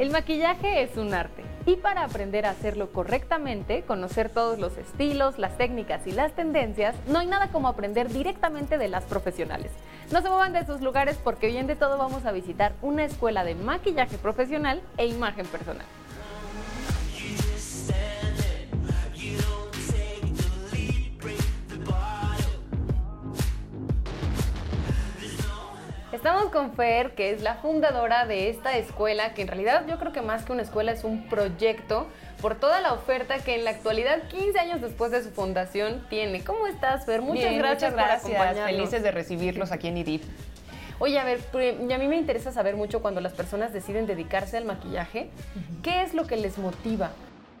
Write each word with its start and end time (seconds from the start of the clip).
El 0.00 0.08
maquillaje 0.08 0.82
es 0.82 0.96
un 0.96 1.12
arte 1.12 1.44
y 1.66 1.76
para 1.76 2.04
aprender 2.04 2.46
a 2.46 2.52
hacerlo 2.52 2.90
correctamente, 2.90 3.82
conocer 3.82 4.30
todos 4.30 4.58
los 4.58 4.78
estilos, 4.78 5.38
las 5.38 5.58
técnicas 5.58 6.06
y 6.06 6.12
las 6.12 6.32
tendencias, 6.32 6.96
no 7.06 7.18
hay 7.18 7.26
nada 7.26 7.48
como 7.48 7.68
aprender 7.68 8.08
directamente 8.08 8.78
de 8.78 8.88
las 8.88 9.04
profesionales. 9.04 9.70
No 10.10 10.22
se 10.22 10.30
muevan 10.30 10.54
de 10.54 10.64
sus 10.64 10.80
lugares 10.80 11.18
porque 11.22 11.48
bien 11.48 11.66
de 11.66 11.76
todo 11.76 11.98
vamos 11.98 12.24
a 12.24 12.32
visitar 12.32 12.72
una 12.80 13.04
escuela 13.04 13.44
de 13.44 13.54
maquillaje 13.56 14.16
profesional 14.16 14.80
e 14.96 15.04
imagen 15.06 15.44
personal. 15.44 15.84
Estamos 26.20 26.52
con 26.52 26.74
Fer, 26.74 27.14
que 27.14 27.30
es 27.30 27.40
la 27.40 27.54
fundadora 27.54 28.26
de 28.26 28.50
esta 28.50 28.76
escuela, 28.76 29.32
que 29.32 29.40
en 29.40 29.48
realidad 29.48 29.86
yo 29.88 29.98
creo 29.98 30.12
que 30.12 30.20
más 30.20 30.44
que 30.44 30.52
una 30.52 30.60
escuela 30.60 30.92
es 30.92 31.02
un 31.02 31.26
proyecto 31.30 32.08
por 32.42 32.56
toda 32.56 32.82
la 32.82 32.92
oferta 32.92 33.38
que 33.38 33.54
en 33.54 33.64
la 33.64 33.70
actualidad, 33.70 34.28
15 34.28 34.58
años 34.58 34.82
después 34.82 35.12
de 35.12 35.22
su 35.22 35.30
fundación, 35.30 36.04
tiene. 36.10 36.44
¿Cómo 36.44 36.66
estás, 36.66 37.06
Fer? 37.06 37.22
Muchas 37.22 37.54
gracias, 37.54 37.92
muchas 37.92 38.26
gracias. 38.26 38.66
Felices 38.66 39.02
de 39.02 39.10
recibirlos 39.12 39.72
aquí 39.72 39.88
en 39.88 39.96
IDIP. 39.96 40.22
Oye, 40.98 41.18
a 41.18 41.24
ver, 41.24 41.40
a 41.54 41.98
mí 41.98 42.06
me 42.06 42.16
interesa 42.16 42.52
saber 42.52 42.76
mucho 42.76 43.00
cuando 43.00 43.22
las 43.22 43.32
personas 43.32 43.72
deciden 43.72 44.06
dedicarse 44.06 44.58
al 44.58 44.66
maquillaje, 44.66 45.30
¿qué 45.82 46.02
es 46.02 46.12
lo 46.12 46.26
que 46.26 46.36
les 46.36 46.58
motiva? 46.58 47.12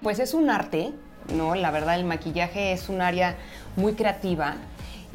Pues 0.02 0.18
es 0.18 0.34
un 0.34 0.50
arte, 0.50 0.92
¿no? 1.34 1.54
La 1.54 1.70
verdad, 1.70 1.94
el 1.94 2.04
maquillaje 2.04 2.74
es 2.74 2.90
un 2.90 3.00
área 3.00 3.36
muy 3.76 3.94
creativa 3.94 4.56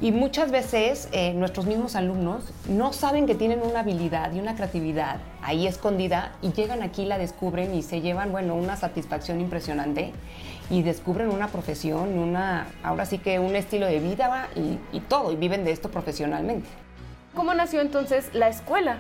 y 0.02 0.12
muchas 0.12 0.52
veces 0.52 1.08
eh, 1.12 1.34
nuestros 1.34 1.66
mismos 1.66 1.96
alumnos 1.96 2.44
no 2.68 2.92
saben 2.92 3.26
que 3.26 3.36
tienen 3.36 3.62
una 3.62 3.80
habilidad 3.80 4.34
y 4.34 4.40
una 4.40 4.56
creatividad 4.56 5.20
ahí 5.42 5.68
escondida 5.68 6.34
y 6.42 6.52
llegan 6.52 6.82
aquí, 6.82 7.06
la 7.06 7.18
descubren 7.18 7.74
y 7.74 7.82
se 7.82 8.02
llevan, 8.02 8.32
bueno, 8.32 8.56
una 8.56 8.76
satisfacción 8.76 9.40
impresionante 9.40 10.12
y 10.70 10.82
descubren 10.82 11.30
una 11.30 11.48
profesión, 11.48 12.18
una, 12.20 12.68
ahora 12.84 13.06
sí 13.06 13.20
que 13.20 13.40
un 13.40 13.56
estilo 13.56 13.86
de 13.86 14.00
vida 14.00 14.50
y, 14.56 14.80
y 14.96 15.00
todo, 15.00 15.32
y 15.32 15.38
viven 15.38 15.64
de 15.64 15.72
esto 15.72 15.90
profesionalmente. 15.90 16.68
¿Cómo 17.34 17.54
nació 17.54 17.82
entonces 17.82 18.30
la 18.34 18.50
escuela? 18.50 18.98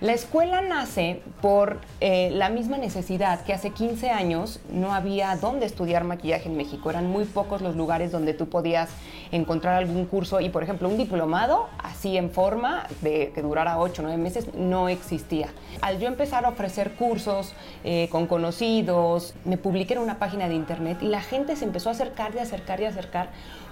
La 0.00 0.12
escuela 0.12 0.62
nace 0.62 1.20
por 1.42 1.78
eh, 2.00 2.30
la 2.32 2.48
misma 2.48 2.78
necesidad 2.78 3.42
que 3.42 3.52
hace 3.52 3.70
15 3.70 4.10
años 4.10 4.60
no 4.72 4.94
había 4.94 5.36
dónde 5.36 5.66
estudiar 5.66 6.04
maquillaje 6.04 6.48
en 6.48 6.56
México. 6.56 6.88
Eran 6.88 7.06
muy 7.06 7.24
pocos 7.24 7.60
los 7.60 7.76
lugares 7.76 8.10
donde 8.10 8.32
tú 8.32 8.48
podías 8.48 8.88
encontrar 9.30 9.74
algún 9.74 10.06
curso 10.06 10.40
y, 10.40 10.48
por 10.48 10.62
ejemplo, 10.62 10.88
un 10.88 10.96
diplomado 10.96 11.68
así 11.78 12.16
en 12.16 12.30
forma 12.30 12.86
de 13.02 13.32
que 13.34 13.42
durara 13.42 13.78
8 13.78 14.00
o 14.00 14.04
9 14.06 14.16
meses 14.16 14.54
no 14.54 14.88
existía. 14.88 15.48
Al 15.82 15.98
yo 15.98 16.08
empezar 16.08 16.46
a 16.46 16.48
ofrecer 16.48 16.92
cursos 16.92 17.52
eh, 17.84 18.08
con 18.10 18.26
conocidos, 18.26 19.34
me 19.44 19.58
publiqué 19.58 19.94
en 19.94 20.00
una 20.00 20.18
página 20.18 20.48
de 20.48 20.54
internet 20.54 20.98
y 21.02 21.08
la 21.08 21.20
gente 21.20 21.56
se 21.56 21.66
empezó 21.66 21.90
a 21.90 21.92
acercar 21.92 22.34
y 22.34 22.38
acercar 22.38 22.80
y 22.80 22.86
acercar 22.86 23.28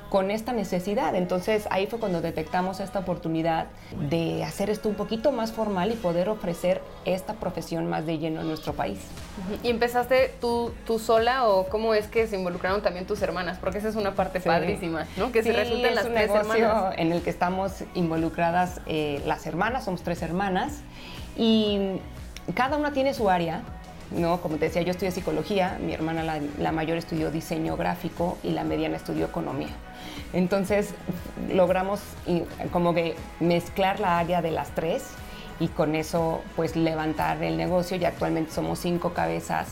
con 0.09 0.31
esta 0.31 0.53
necesidad. 0.53 1.15
Entonces 1.15 1.69
ahí 1.71 1.87
fue 1.87 1.99
cuando 1.99 2.21
detectamos 2.21 2.81
esta 2.81 3.01
oportunidad 3.01 3.67
de 4.09 4.45
hacer 4.45 4.71
esto 4.71 4.89
un 4.89 4.95
poquito 4.95 5.33
más 5.33 5.53
formal 5.53 5.93
y 5.93 5.97
poder 5.97 6.29
ofrecer 6.29 6.83
esta 7.05 7.35
profesión 7.35 7.87
más 7.87 8.07
de 8.07 8.19
lleno 8.19 8.41
en 8.41 8.49
nuestro 8.49 8.73
país. 8.73 9.01
¿Y 9.63 9.69
empezaste 9.69 10.35
tú, 10.41 10.73
tú 10.87 10.99
sola 10.99 11.47
o 11.47 11.69
cómo 11.69 11.95
es 11.95 12.07
que 12.07 12.27
se 12.27 12.37
involucraron 12.37 12.83
también 12.83 13.07
tus 13.07 13.23
hermanas? 13.23 13.59
Porque 13.59 13.79
esa 13.79 13.89
es 13.89 13.97
una 13.97 14.15
parte 14.15 14.41
padrísima, 14.41 15.07
¿no? 15.17 15.31
Que 15.31 15.43
sí, 15.43 15.51
se 15.51 15.57
resulten 15.57 15.95
las 15.95 16.07
un 16.07 16.15
tres 16.15 16.31
hermanas. 16.31 16.95
En 16.97 17.13
el 17.13 17.23
que 17.23 17.31
estamos 17.31 17.85
involucradas 17.95 18.81
eh, 18.87 19.23
las 19.27 19.47
hermanas, 19.47 19.85
somos 19.85 20.03
tres 20.03 20.23
hermanas 20.23 20.81
y 21.37 22.01
cada 22.55 22.77
una 22.79 22.93
tiene 22.93 23.15
su 23.15 23.29
área 23.29 23.63
¿no? 24.11 24.41
Como 24.41 24.57
te 24.57 24.67
decía, 24.67 24.83
yo 24.83 24.91
estudié 24.91 25.11
psicología, 25.11 25.79
mi 25.81 25.93
hermana 25.93 26.41
la, 26.59 26.73
mayor 26.73 26.97
estudió 26.99 27.31
diseño 27.31 27.77
gráfico 27.77 28.39
y 28.43 28.51
la 28.51 28.65
mediana 28.65 28.97
estudió 28.97 29.27
economía. 29.27 29.71
Entonces 30.33 30.91
logramos 31.53 32.01
como 32.73 32.95
que 32.95 33.17
mezclar 33.41 34.01
la 34.01 34.19
área 34.19 34.43
de 34.43 34.51
las 34.51 34.75
tres 34.75 35.05
y 35.61 35.69
con 35.69 35.95
eso 35.95 36.43
pues 36.57 36.77
levantar 36.77 37.43
el 37.43 37.57
negocio 37.57 37.97
y 37.97 38.05
actualmente 38.05 38.53
somos 38.53 38.79
cinco 38.79 39.13
cabezas 39.13 39.69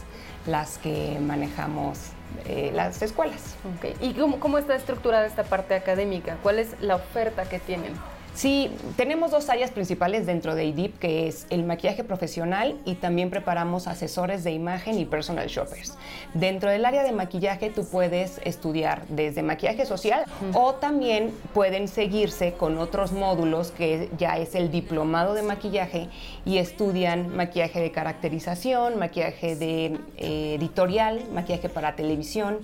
las 0.47 0.79
que 0.79 1.19
manejamos 1.21 1.99
eh, 2.45 2.71
las 2.75 3.03
escuelas. 3.03 3.57
¿Y 4.01 4.15
cómo, 4.15 4.41
cómo 4.41 4.59
está 4.59 4.75
estructurada 4.75 5.27
esta 5.27 5.45
parte 5.45 5.75
académica? 5.75 6.37
¿Cuál 6.43 6.59
es 6.59 6.75
la 6.81 6.97
oferta 6.97 7.45
que 7.45 7.59
tienen? 7.59 7.93
Sí, 8.37 8.71
tenemos 8.99 9.31
dos 9.31 9.49
áreas 9.49 9.71
principales 9.71 10.27
dentro 10.27 10.55
de 10.55 10.67
IDIP, 10.67 10.99
que 10.99 11.27
es 11.27 11.47
el 11.49 11.65
maquillaje 11.65 12.05
profesional 12.05 12.79
y 12.85 12.97
también 12.97 13.31
preparamos 13.31 13.87
asesores 13.87 14.45
de 14.45 14.53
imagen 14.53 14.99
y 14.99 15.07
personal 15.07 15.47
shoppers. 15.47 15.97
Dentro 16.35 16.69
del 16.69 16.85
área 16.85 17.03
de 17.03 17.13
maquillaje 17.13 17.71
tú 17.71 17.87
puedes 17.87 18.39
estudiar 18.45 19.07
desde 19.09 19.43
maquillaje 19.43 19.87
social 19.87 20.27
o 20.53 20.75
también 20.75 21.33
pueden 21.55 21.89
seguirse 21.89 22.53
con 22.53 22.77
otros 22.77 23.13
módulos 23.13 23.71
que 23.71 24.11
ya 24.19 24.37
es 24.37 24.55
el 24.55 24.71
diplomado 24.71 25.33
de 25.33 25.41
maquillaje 25.41 26.11
y 26.45 26.59
estudian 26.59 27.35
maquillaje 27.35 27.81
de 27.81 27.91
caracterización, 27.91 28.99
maquillaje 28.99 29.57
de 29.57 29.99
eh, 30.19 30.57
editorial, 30.57 31.23
maquillaje 31.33 31.71
para 31.71 31.97
televisión, 31.97 32.59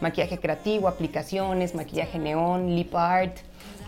maquillaje 0.00 0.38
creativo, 0.38 0.88
aplicaciones, 0.88 1.74
maquillaje 1.74 2.18
neón, 2.18 2.74
lip 2.74 2.94
art, 2.94 3.36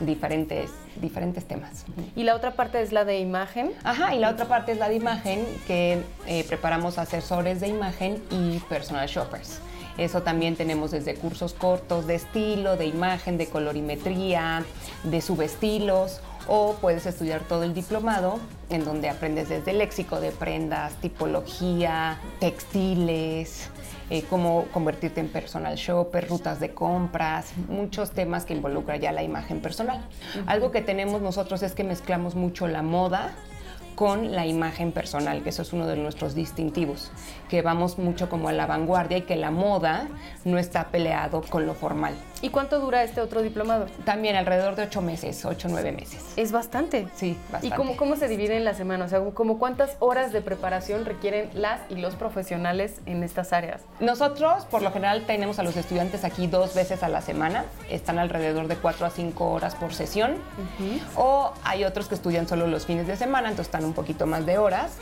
diferentes, 0.00 0.70
diferentes 1.00 1.44
temas. 1.46 1.84
¿Y 2.16 2.24
la 2.24 2.34
otra 2.34 2.52
parte 2.52 2.82
es 2.82 2.92
la 2.92 3.04
de 3.04 3.18
imagen? 3.18 3.72
Ajá, 3.84 4.14
y 4.14 4.18
la 4.18 4.30
otra 4.30 4.46
parte 4.46 4.72
es 4.72 4.78
la 4.78 4.88
de 4.88 4.96
imagen, 4.96 5.44
que 5.66 6.02
eh, 6.26 6.44
preparamos 6.48 6.98
asesores 6.98 7.60
de 7.60 7.68
imagen 7.68 8.22
y 8.30 8.58
personal 8.68 9.06
shoppers. 9.06 9.60
Eso 9.98 10.22
también 10.22 10.56
tenemos 10.56 10.92
desde 10.92 11.14
cursos 11.14 11.52
cortos 11.52 12.06
de 12.06 12.14
estilo, 12.14 12.76
de 12.76 12.86
imagen, 12.86 13.36
de 13.36 13.46
colorimetría, 13.46 14.64
de 15.04 15.20
subestilos, 15.20 16.20
o 16.46 16.74
puedes 16.80 17.06
estudiar 17.06 17.42
todo 17.42 17.62
el 17.62 17.74
diplomado 17.74 18.38
en 18.68 18.84
donde 18.84 19.08
aprendes 19.08 19.48
desde 19.48 19.72
léxico 19.72 20.20
de 20.20 20.32
prendas, 20.32 20.94
tipología, 20.96 22.18
textiles, 22.38 23.68
eh, 24.10 24.24
cómo 24.28 24.66
convertirte 24.72 25.20
en 25.20 25.28
personal 25.28 25.76
shopper, 25.76 26.28
rutas 26.28 26.58
de 26.58 26.74
compras, 26.74 27.52
muchos 27.68 28.10
temas 28.10 28.44
que 28.44 28.54
involucran 28.54 29.00
ya 29.00 29.12
la 29.12 29.22
imagen 29.22 29.60
personal. 29.60 30.04
Algo 30.46 30.70
que 30.72 30.82
tenemos 30.82 31.22
nosotros 31.22 31.62
es 31.62 31.72
que 31.72 31.84
mezclamos 31.84 32.34
mucho 32.34 32.66
la 32.66 32.82
moda 32.82 33.32
con 34.00 34.32
la 34.32 34.46
imagen 34.46 34.92
personal, 34.92 35.42
que 35.42 35.50
eso 35.50 35.60
es 35.60 35.74
uno 35.74 35.86
de 35.86 35.94
nuestros 35.94 36.34
distintivos, 36.34 37.12
que 37.50 37.60
vamos 37.60 37.98
mucho 37.98 38.30
como 38.30 38.48
a 38.48 38.52
la 38.54 38.64
vanguardia 38.64 39.18
y 39.18 39.22
que 39.24 39.36
la 39.36 39.50
moda 39.50 40.08
no 40.46 40.56
está 40.56 40.86
peleado 40.86 41.42
con 41.42 41.66
lo 41.66 41.74
formal. 41.74 42.14
¿Y 42.40 42.48
cuánto 42.48 42.80
dura 42.80 43.02
este 43.02 43.20
otro 43.20 43.42
diplomado? 43.42 43.84
También 44.06 44.36
alrededor 44.36 44.74
de 44.74 44.84
ocho 44.84 45.02
meses, 45.02 45.44
ocho 45.44 45.68
o 45.68 45.70
nueve 45.70 45.92
meses. 45.92 46.32
Es 46.36 46.50
bastante. 46.50 47.08
Sí, 47.14 47.36
bastante. 47.52 47.66
¿Y 47.66 47.70
cómo, 47.72 47.98
cómo 47.98 48.16
se 48.16 48.28
divide 48.28 48.56
en 48.56 48.64
la 48.64 48.72
semana? 48.72 49.04
O 49.04 49.08
sea, 49.08 49.20
¿cómo 49.34 49.58
cuántas 49.58 49.98
horas 49.98 50.32
de 50.32 50.40
preparación 50.40 51.04
requieren 51.04 51.50
las 51.52 51.82
y 51.90 51.96
los 51.96 52.14
profesionales 52.14 53.02
en 53.04 53.22
estas 53.22 53.52
áreas? 53.52 53.82
Nosotros, 53.98 54.64
por 54.64 54.80
lo 54.80 54.90
general, 54.90 55.26
tenemos 55.26 55.58
a 55.58 55.62
los 55.62 55.76
estudiantes 55.76 56.24
aquí 56.24 56.46
dos 56.46 56.74
veces 56.74 57.02
a 57.02 57.10
la 57.10 57.20
semana. 57.20 57.66
Están 57.90 58.18
alrededor 58.18 58.66
de 58.66 58.76
cuatro 58.76 59.04
a 59.04 59.10
cinco 59.10 59.50
horas 59.50 59.74
por 59.74 59.92
sesión. 59.92 60.36
O 61.16 61.52
hay 61.62 61.84
otros 61.84 62.08
que 62.08 62.14
estudian 62.14 62.48
solo 62.48 62.66
los 62.66 62.86
fines 62.86 63.06
de 63.06 63.16
semana, 63.16 63.50
entonces 63.50 63.66
están 63.66 63.89
un 63.90 63.94
poquito 63.94 64.26
más 64.26 64.46
de 64.46 64.58
horas. 64.58 64.92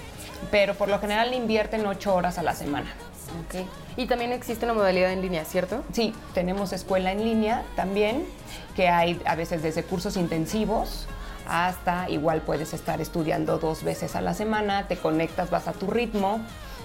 Pero 0.51 0.75
por 0.75 0.89
lo 0.89 0.99
general 0.99 1.35
invierten 1.35 1.87
ocho 1.87 2.15
horas 2.15 2.39
a 2.39 2.43
la 2.43 2.55
semana. 2.55 2.93
Okay. 3.47 3.67
Y 3.97 4.07
también 4.07 4.33
existe 4.33 4.65
una 4.65 4.75
modalidad 4.75 5.13
en 5.13 5.21
línea, 5.21 5.45
¿cierto? 5.45 5.85
Sí, 5.93 6.15
tenemos 6.33 6.73
escuela 6.73 7.13
en 7.13 7.25
línea 7.25 7.63
también, 7.77 8.25
que 8.75 8.89
hay 8.89 9.21
a 9.27 9.35
veces 9.35 9.63
desde 9.63 9.83
cursos 9.83 10.17
intensivos 10.17 11.09
hasta 11.49 12.11
igual 12.11 12.43
puedes 12.43 12.75
estar 12.75 13.01
estudiando 13.01 13.59
dos 13.59 13.83
veces 13.83 14.15
a 14.15 14.21
la 14.21 14.35
semana, 14.35 14.87
te 14.87 14.99
conectas, 14.99 15.49
vas 15.51 15.67
a 15.67 15.73
tu 15.73 15.87
ritmo. 15.87 16.41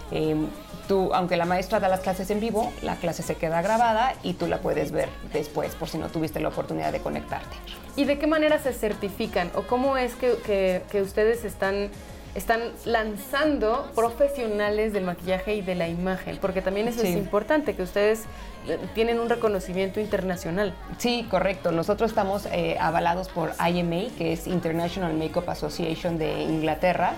Em, 0.09 0.47
tú, 0.87 1.13
aunque 1.13 1.37
la 1.37 1.45
maestra 1.45 1.79
da 1.79 1.87
las 1.87 2.01
clases 2.01 2.29
en 2.29 2.39
vivo, 2.39 2.71
la 2.81 2.95
clase 2.95 3.23
se 3.23 3.35
queda 3.35 3.61
grabada 3.61 4.13
y 4.23 4.33
tú 4.33 4.47
la 4.47 4.59
puedes 4.59 4.91
ver 4.91 5.09
después 5.31 5.75
por 5.75 5.89
si 5.89 5.97
no 5.97 6.09
tuviste 6.09 6.39
la 6.39 6.49
oportunidad 6.49 6.91
de 6.91 6.99
conectarte. 6.99 7.55
¿Y 7.95 8.05
de 8.05 8.17
qué 8.17 8.27
manera 8.27 8.59
se 8.59 8.73
certifican 8.73 9.51
o 9.55 9.63
cómo 9.63 9.97
es 9.97 10.15
que, 10.15 10.83
que 10.89 11.01
ustedes 11.01 11.45
están 11.45 11.89
están 12.35 12.61
lanzando 12.85 13.91
profesionales 13.93 14.93
del 14.93 15.03
maquillaje 15.03 15.55
y 15.55 15.61
de 15.61 15.75
la 15.75 15.87
imagen, 15.87 16.37
porque 16.41 16.61
también 16.61 16.87
eso 16.87 17.03
es 17.03 17.15
importante, 17.15 17.75
que 17.75 17.83
ustedes 17.83 18.23
eh, 18.67 18.79
tienen 18.95 19.19
un 19.19 19.29
reconocimiento 19.29 19.99
internacional. 19.99 20.73
Sí, 20.97 21.27
correcto. 21.29 21.71
Nosotros 21.71 22.09
estamos 22.09 22.47
eh, 22.51 22.77
avalados 22.79 23.29
por 23.29 23.51
IMA, 23.59 24.11
que 24.17 24.33
es 24.33 24.47
International 24.47 25.13
Makeup 25.13 25.47
Association 25.49 26.17
de 26.17 26.41
Inglaterra. 26.41 27.13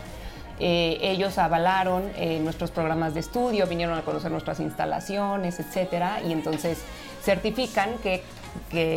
Eh, 0.59 0.97
ellos 1.01 1.37
avalaron 1.37 2.11
nuestros 2.41 2.71
programas 2.71 3.13
de 3.13 3.19
estudio, 3.19 3.67
vinieron 3.67 3.97
a 3.97 4.03
conocer 4.03 4.31
nuestras 4.31 4.59
instalaciones, 4.59 5.59
etcétera, 5.59 6.21
y 6.25 6.31
entonces 6.31 6.79
certifican 7.21 7.89
que 8.01 8.23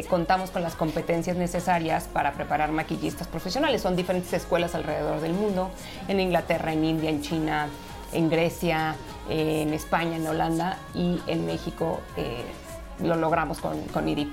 contamos 0.09 0.51
con 0.51 0.63
las 0.63 0.77
competencias 0.77 1.37
necesarias 1.37 2.09
para 2.13 2.33
preparar 2.33 2.71
maquillistas 2.71 3.27
profesionales. 3.27 3.83
Son 3.83 3.97
diferentes 3.97 4.33
escuelas 4.33 4.75
alrededor 4.75 5.21
del 5.21 5.33
mundo, 5.33 5.71
en 6.07 6.21
Inglaterra, 6.21 6.73
en 6.73 6.85
India, 6.85 7.11
en 7.11 7.23
China, 7.23 7.69
en 8.13 8.31
Grecia, 8.31 8.95
en 9.29 9.75
España, 9.75 10.17
en 10.17 10.27
Holanda 10.27 10.79
y 10.95 11.21
en 11.27 11.45
México 11.45 12.01
eh, 12.17 12.45
lo 13.03 13.17
logramos 13.17 13.59
con 13.61 14.09
IDIP. 14.09 14.33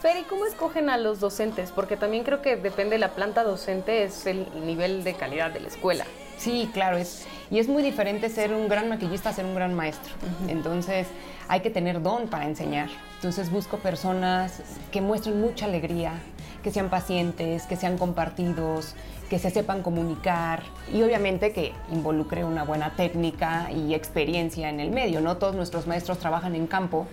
Fer, 0.00 0.16
¿y 0.16 0.22
cómo 0.22 0.46
escogen 0.46 0.88
a 0.88 0.96
los 0.96 1.20
docentes? 1.20 1.72
Porque 1.72 1.94
también 1.98 2.24
creo 2.24 2.40
que 2.40 2.56
depende 2.56 2.92
de 2.92 2.98
la 3.00 3.10
planta 3.10 3.44
docente, 3.44 4.04
es 4.04 4.24
el 4.24 4.46
nivel 4.64 5.04
de 5.04 5.12
calidad 5.12 5.50
de 5.50 5.60
la 5.60 5.68
escuela. 5.68 6.06
Sí, 6.38 6.70
claro, 6.72 6.96
es, 6.96 7.26
y 7.50 7.58
es 7.58 7.68
muy 7.68 7.82
diferente 7.82 8.30
ser 8.30 8.54
un 8.54 8.66
gran 8.66 8.88
maquillista 8.88 9.28
a 9.28 9.34
ser 9.34 9.44
un 9.44 9.54
gran 9.54 9.74
maestro. 9.74 10.14
Entonces, 10.48 11.06
hay 11.48 11.60
que 11.60 11.68
tener 11.68 12.00
don 12.00 12.28
para 12.28 12.46
enseñar. 12.46 12.88
Entonces, 13.16 13.50
busco 13.50 13.76
personas 13.76 14.62
que 14.90 15.02
muestren 15.02 15.38
mucha 15.38 15.66
alegría, 15.66 16.14
que 16.62 16.70
sean 16.70 16.88
pacientes, 16.88 17.64
que 17.64 17.76
sean 17.76 17.98
compartidos, 17.98 18.94
que 19.28 19.38
se 19.38 19.50
sepan 19.50 19.82
comunicar 19.82 20.62
y 20.90 21.02
obviamente 21.02 21.52
que 21.52 21.74
involucre 21.92 22.42
una 22.42 22.64
buena 22.64 22.96
técnica 22.96 23.70
y 23.70 23.92
experiencia 23.92 24.70
en 24.70 24.80
el 24.80 24.92
medio. 24.92 25.20
No 25.20 25.36
todos 25.36 25.54
nuestros 25.54 25.86
maestros 25.86 26.18
trabajan 26.20 26.54
en 26.54 26.66
campo 26.66 27.06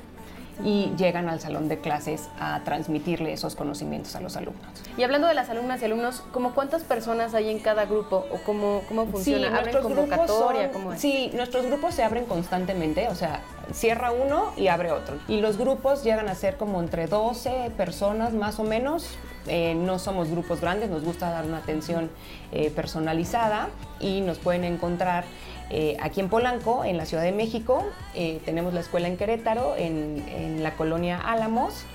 y 0.63 0.93
llegan 0.97 1.29
al 1.29 1.39
salón 1.39 1.67
de 1.69 1.79
clases 1.79 2.29
a 2.39 2.61
transmitirle 2.63 3.33
esos 3.33 3.55
conocimientos 3.55 4.15
a 4.15 4.21
los 4.21 4.35
alumnos. 4.35 4.65
Y 4.97 5.03
hablando 5.03 5.27
de 5.27 5.33
las 5.33 5.49
alumnas 5.49 5.81
y 5.81 5.85
alumnos, 5.85 6.23
¿cómo 6.31 6.53
cuántas 6.53 6.83
personas 6.83 7.33
hay 7.33 7.49
en 7.49 7.59
cada 7.59 7.85
grupo 7.85 8.25
o 8.31 8.37
cómo, 8.45 8.81
cómo 8.87 9.05
funciona? 9.05 9.49
Sí, 9.49 9.55
¿Abren 9.55 9.83
convocatoria? 9.83 10.71
Sí, 10.97 11.31
nuestros 11.33 11.65
grupos 11.65 11.95
se 11.95 12.03
abren 12.03 12.25
constantemente, 12.25 13.07
o 13.09 13.15
sea, 13.15 13.41
cierra 13.73 14.11
uno 14.11 14.53
y 14.57 14.67
abre 14.67 14.91
otro. 14.91 15.17
Y 15.27 15.41
los 15.41 15.57
grupos 15.57 16.03
llegan 16.03 16.27
a 16.29 16.35
ser 16.35 16.57
como 16.57 16.79
entre 16.81 17.07
12 17.07 17.71
personas 17.77 18.33
más 18.33 18.59
o 18.59 18.63
menos. 18.63 19.17
Eh, 19.47 19.75
no 19.75 19.97
somos 19.97 20.29
grupos 20.29 20.59
grandes, 20.59 20.89
nos 20.89 21.03
gusta 21.03 21.29
dar 21.29 21.45
una 21.45 21.59
atención 21.59 22.09
eh, 22.51 22.69
personalizada 22.69 23.69
y 23.99 24.19
nos 24.19 24.39
pueden 24.39 24.65
encontrar 24.65 25.23
eh, 25.69 25.97
aquí 25.99 26.21
en 26.21 26.29
Polanco, 26.29 26.85
en 26.85 26.97
la 26.97 27.05
Ciudad 27.05 27.23
de 27.23 27.31
México, 27.31 27.85
eh, 28.13 28.41
tenemos 28.45 28.73
la 28.73 28.79
escuela 28.79 29.07
en 29.07 29.17
Querétaro, 29.17 29.75
en, 29.77 30.63
la 30.63 30.75
colonia 30.75 31.19
Álamos 31.19 31.85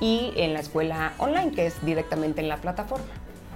y 0.00 0.32
en 0.36 0.54
la 0.54 0.60
escuela 0.60 1.12
online, 1.18 1.52
que 1.52 1.66
es 1.66 1.84
directamente 1.84 2.40
en 2.40 2.48
la 2.48 2.56
plataforma. 2.56 3.06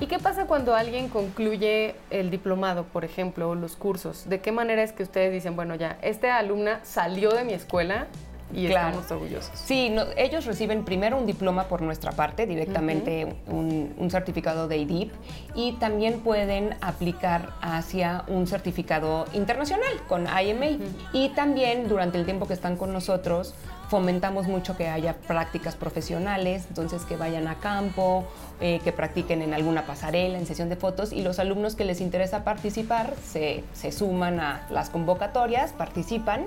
¿Y 0.00 0.06
qué 0.06 0.19
pasa 0.19 0.46
cuando 0.46 0.74
alguien 0.74 1.08
concluye 1.08 1.94
el 2.10 2.30
diplomado, 2.30 2.84
por 2.84 3.04
ejemplo, 3.04 3.50
o 3.50 3.54
los 3.54 3.76
cursos? 3.76 4.28
¿De 4.28 4.40
qué 4.40 4.52
manera 4.52 4.82
es 4.82 4.92
que 4.92 5.02
ustedes 5.02 5.32
dicen, 5.32 5.56
bueno, 5.56 5.75
ya, 5.75 5.98
esta 6.02 6.38
alumna 6.38 6.80
salió 6.82 7.30
de 7.30 7.44
mi 7.44 7.52
escuela 7.52 8.06
y 8.52 8.66
estamos 8.66 9.10
orgullosos. 9.10 9.50
Sí, 9.54 9.94
ellos 10.16 10.44
reciben 10.46 10.84
primero 10.84 11.16
un 11.16 11.26
diploma 11.26 11.64
por 11.64 11.82
nuestra 11.82 12.12
parte, 12.12 12.46
directamente 12.46 13.34
un, 13.46 14.08
certificado 14.10 14.69
de 14.69 14.78
IDIP, 14.78 15.12
y 15.54 15.72
también 15.72 16.20
pueden 16.20 16.76
aplicar 16.81 17.50
hacia 17.60 18.25
un 18.28 18.46
certificado 18.46 19.26
internacional 19.32 19.93
con 20.08 20.26
IMA. 20.26 20.78
Y 21.12 21.31
también 21.31 21.88
durante 21.88 22.19
el 22.19 22.25
tiempo 22.25 22.46
que 22.46 22.54
están 22.54 22.76
con 22.76 22.93
nosotros, 22.93 23.54
fomentamos 23.92 24.46
mucho 24.46 24.74
que 24.74 24.88
haya 24.88 25.12
prácticas 25.12 25.74
profesionales, 25.76 26.64
entonces 26.66 27.04
que 27.04 27.18
vayan 27.18 27.46
a 27.46 27.56
campo, 27.56 28.24
eh, 28.58 28.80
que 28.82 28.90
practiquen 28.90 29.42
en 29.42 29.52
alguna 29.52 29.84
pasarela, 29.84 30.38
en 30.38 30.46
sesión 30.46 30.70
de 30.70 30.76
fotos, 30.76 31.12
y 31.12 31.20
los 31.20 31.38
alumnos 31.38 31.74
que 31.74 31.84
les 31.84 32.00
interesa 32.00 32.42
participar 32.42 33.12
se, 33.22 33.64
se 33.74 33.92
suman 33.92 34.40
a 34.40 34.66
las 34.70 34.88
convocatorias, 34.88 35.72
participan, 35.74 36.46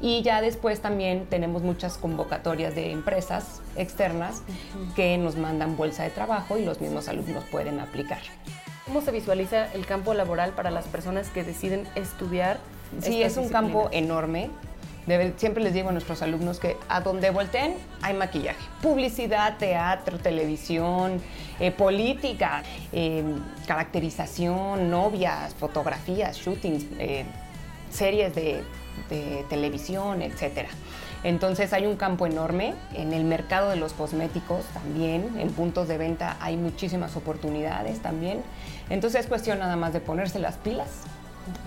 y 0.00 0.22
ya 0.22 0.42
después 0.42 0.80
también 0.80 1.26
tenemos 1.26 1.62
muchas 1.62 1.96
convocatorias 1.96 2.74
de 2.74 2.90
empresas 2.90 3.62
externas 3.76 4.42
que 4.96 5.16
nos 5.16 5.36
mandan 5.36 5.76
bolsa 5.76 6.02
de 6.02 6.10
trabajo 6.10 6.58
y 6.58 6.64
los 6.64 6.80
mismos 6.80 7.06
alumnos 7.06 7.44
pueden 7.52 7.78
aplicar. 7.78 8.18
¿Cómo 8.84 9.00
se 9.00 9.12
visualiza 9.12 9.72
el 9.74 9.86
campo 9.86 10.12
laboral 10.12 10.54
para 10.54 10.72
las 10.72 10.86
personas 10.86 11.28
que 11.28 11.44
deciden 11.44 11.86
estudiar? 11.94 12.58
Sí, 13.00 13.22
es 13.22 13.36
un 13.36 13.48
campo 13.48 13.88
enorme 13.92 14.50
siempre 15.36 15.62
les 15.62 15.74
digo 15.74 15.88
a 15.88 15.92
nuestros 15.92 16.22
alumnos 16.22 16.58
que 16.58 16.76
a 16.88 17.00
donde 17.00 17.30
volteen 17.30 17.74
hay 18.02 18.14
maquillaje. 18.14 18.60
Publicidad, 18.82 19.56
teatro, 19.58 20.18
televisión, 20.18 21.20
eh, 21.58 21.70
política, 21.70 22.62
eh, 22.92 23.24
caracterización, 23.66 24.90
novias, 24.90 25.54
fotografías, 25.54 26.36
shootings, 26.36 26.84
eh, 26.98 27.24
series 27.90 28.34
de, 28.34 28.62
de 29.08 29.44
televisión, 29.48 30.22
etc. 30.22 30.68
Entonces 31.22 31.72
hay 31.72 31.86
un 31.86 31.96
campo 31.96 32.26
enorme. 32.26 32.74
En 32.94 33.12
el 33.12 33.24
mercado 33.24 33.70
de 33.70 33.76
los 33.76 33.92
cosméticos 33.92 34.64
también, 34.72 35.38
en 35.38 35.50
puntos 35.50 35.88
de 35.88 35.98
venta 35.98 36.36
hay 36.40 36.56
muchísimas 36.56 37.16
oportunidades 37.16 38.00
también. 38.00 38.42
Entonces 38.88 39.22
es 39.22 39.26
cuestión 39.26 39.58
nada 39.58 39.76
más 39.76 39.92
de 39.92 40.00
ponerse 40.00 40.38
las 40.38 40.56
pilas 40.56 40.88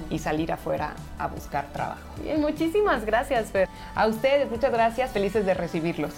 y 0.10 0.20
salir 0.20 0.52
afuera 0.52 0.94
a 1.18 1.28
buscar 1.28 1.68
trabajo. 1.72 2.02
Bien, 2.22 2.42
muchísimas 2.42 3.06
gracias, 3.06 3.52
Fer. 3.52 3.68
A 3.96 4.08
ustedes, 4.08 4.50
muchas 4.50 4.72
gracias, 4.72 5.12
felices 5.12 5.46
de 5.46 5.54
recibirlos. 5.54 6.14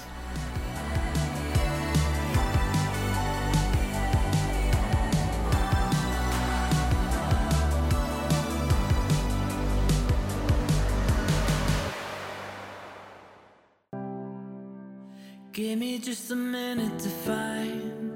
Give 15.55 15.79
me 15.79 15.99
just 15.99 16.29
a 16.31 16.35
minute 16.35 16.99
to 16.99 17.07
find 17.07 18.11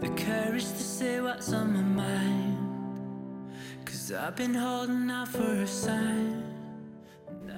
the 0.00 0.08
courage 0.10 0.62
to 0.62 0.84
say 0.84 1.20
what's 1.20 1.52
on 1.52 1.72
my 1.72 1.82
mind. 1.82 2.57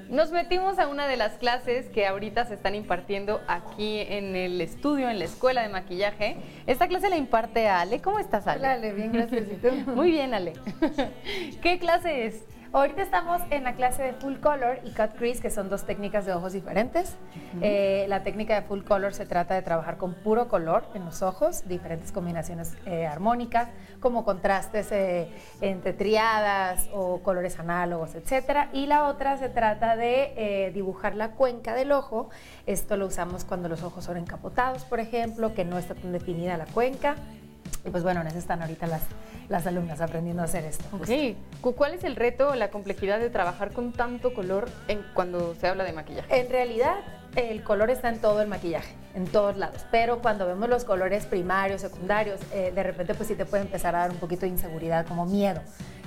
Nos 0.09 0.33
metimos 0.33 0.81
a 0.81 0.89
una 0.89 1.07
de 1.07 1.17
las 1.17 1.35
clases 1.35 1.89
que 1.89 2.05
ahorita 2.09 2.45
se 2.45 2.55
están 2.55 2.75
impartiendo 2.75 3.41
aquí 3.47 4.01
en 4.01 4.35
el 4.35 4.61
estudio, 4.61 5.09
en 5.09 5.21
la 5.21 5.27
escuela 5.27 5.63
de 5.63 5.69
maquillaje. 5.69 6.39
Esta 6.67 6.89
clase 6.89 7.09
la 7.09 7.17
imparte 7.17 7.69
Ale. 7.69 8.03
¿Cómo 8.03 8.19
estás, 8.19 8.49
Ale? 8.49 8.59
Hola, 8.59 8.73
Ale, 8.73 8.93
bien, 8.93 9.13
gracias. 9.13 9.45
¿Y 9.49 9.55
tú? 9.55 9.69
Muy 9.93 10.11
bien, 10.11 10.35
Ale. 10.35 10.55
¿Qué 11.63 11.79
clase 11.79 12.27
es? 12.27 12.45
Ahorita 12.73 13.03
estamos 13.03 13.43
en 13.51 13.65
la 13.65 13.75
clase 13.75 14.01
de 14.05 14.13
Full 14.13 14.37
Color 14.37 14.79
y 14.85 14.91
Cut 14.91 15.17
Crease, 15.19 15.43
que 15.43 15.51
son 15.51 15.69
dos 15.69 15.87
técnicas 15.87 16.25
de 16.25 16.33
ojos 16.33 16.53
diferentes. 16.53 17.17
Eh, 17.61 18.07
la 18.09 18.23
técnica 18.23 18.55
de 18.55 18.63
Full 18.63 18.85
Color 18.85 19.13
se 19.13 19.27
trata 19.27 19.55
de 19.55 19.63
trabajar 19.63 19.97
con 19.97 20.15
puro 20.15 20.47
color 20.47 20.85
en 20.95 21.05
los 21.05 21.21
ojos, 21.23 21.67
diferentes 21.67 22.13
combinaciones 22.13 22.77
eh, 22.87 23.09
armónicas, 23.09 23.71
como 23.99 24.25
contrastes 24.25 24.93
eh, 24.93 25.29
entre 25.61 25.95
triadas 25.95 26.89
o 26.93 27.19
colores 27.23 27.59
análogos, 27.59 28.15
etc. 28.15 28.69
Y 28.73 28.87
la 28.87 29.09
otra 29.09 29.37
se 29.37 29.49
trata 29.49 29.97
de 29.97 30.71
dibujar 30.73 31.17
la 31.17 31.33
cuenca 31.33 31.75
del 31.75 31.91
ojo. 31.91 32.31
Esto 32.67 32.97
lo 32.97 33.07
usamos 33.07 33.45
cuando 33.45 33.69
los 33.69 33.83
ojos 33.83 34.05
son 34.05 34.17
encapotados, 34.17 34.85
por 34.85 35.01
ejemplo, 35.01 35.55
que 35.55 35.65
no 35.65 35.77
está 35.77 35.97
tan 35.97 36.13
definida 36.13 36.57
la 36.57 36.67
cuenca. 36.67 37.17
Y 37.85 37.91
pues 37.91 38.05
bueno, 38.05 38.21
en 38.21 38.29
eso 38.29 38.39
están 38.39 38.63
ahorita 38.63 38.87
las, 38.87 39.03
las 39.51 39.67
alumnas 39.67 40.01
aprendiendo 40.01 40.43
a 40.43 40.45
hacer 40.47 40.65
esto. 40.65 40.85
Ok. 40.93 41.75
¿Cuál 41.77 41.93
es 41.93 42.05
el 42.05 42.17
reto 42.17 42.51
o 42.51 42.55
la 42.55 42.71
complejidad 42.71 43.19
de 43.19 43.31
trabajar 43.31 43.73
con 43.73 43.93
tanto 43.93 44.33
color 44.33 44.71
en, 44.87 45.05
cuando 45.13 45.55
se 45.57 45.67
habla 45.67 45.83
de 45.83 45.93
maquillaje? 45.93 46.41
En 46.41 46.49
realidad, 46.49 46.95
el 47.35 47.63
color 47.65 47.91
está 47.91 48.09
en 48.09 48.21
todo 48.21 48.41
el 48.41 48.49
maquillaje, 48.49 48.95
en 49.15 49.27
todos 49.27 49.57
lados. 49.57 49.85
Pero 49.91 50.23
cuando 50.23 50.47
vemos 50.47 50.69
los 50.69 50.85
colores 50.85 51.27
primarios, 51.27 51.81
secundarios, 51.81 52.41
eh, 52.53 52.71
de 52.73 52.83
repente 52.85 53.15
pues 53.15 53.29
sí 53.29 53.35
te 53.35 53.45
puede 53.45 53.65
empezar 53.65 53.97
a 53.97 53.99
dar 53.99 54.11
un 54.13 54.19
poquito 54.19 54.43
de 54.43 54.49
inseguridad, 54.49 55.05
como 55.05 55.27
miedo. 55.27 55.61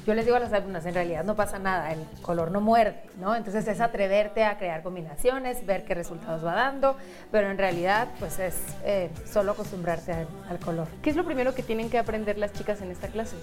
Yo 0.05 0.13
les 0.13 0.25
digo 0.25 0.35
a 0.35 0.39
las 0.41 0.51
alumnas, 0.51 0.85
en 0.85 0.93
realidad 0.93 1.23
no 1.23 1.33
pasa 1.37 1.59
nada, 1.59 1.93
el 1.93 2.05
color 2.21 2.51
no 2.51 2.59
muerde, 2.59 3.03
¿no? 3.21 3.33
Entonces 3.37 3.65
es 3.69 3.79
atreverte 3.79 4.43
a 4.43 4.57
crear 4.57 4.83
combinaciones, 4.83 5.65
ver 5.65 5.85
qué 5.85 5.93
resultados 5.93 6.45
va 6.45 6.55
dando, 6.55 6.97
pero 7.31 7.49
en 7.49 7.57
realidad 7.57 8.09
pues 8.19 8.37
es 8.39 8.55
eh, 8.83 9.09
solo 9.25 9.53
acostumbrarte 9.53 10.11
al, 10.49 10.59
color. 10.59 10.89
¿Qué 11.01 11.09
es 11.09 11.15
lo 11.15 11.23
primero 11.23 11.55
que 11.55 11.63
tienen 11.63 11.89
que 11.89 11.97
aprender 11.97 12.37
las 12.37 12.51
chicas 12.51 12.81
en 12.81 12.91
esta 12.91 13.07
clase? 13.07 13.37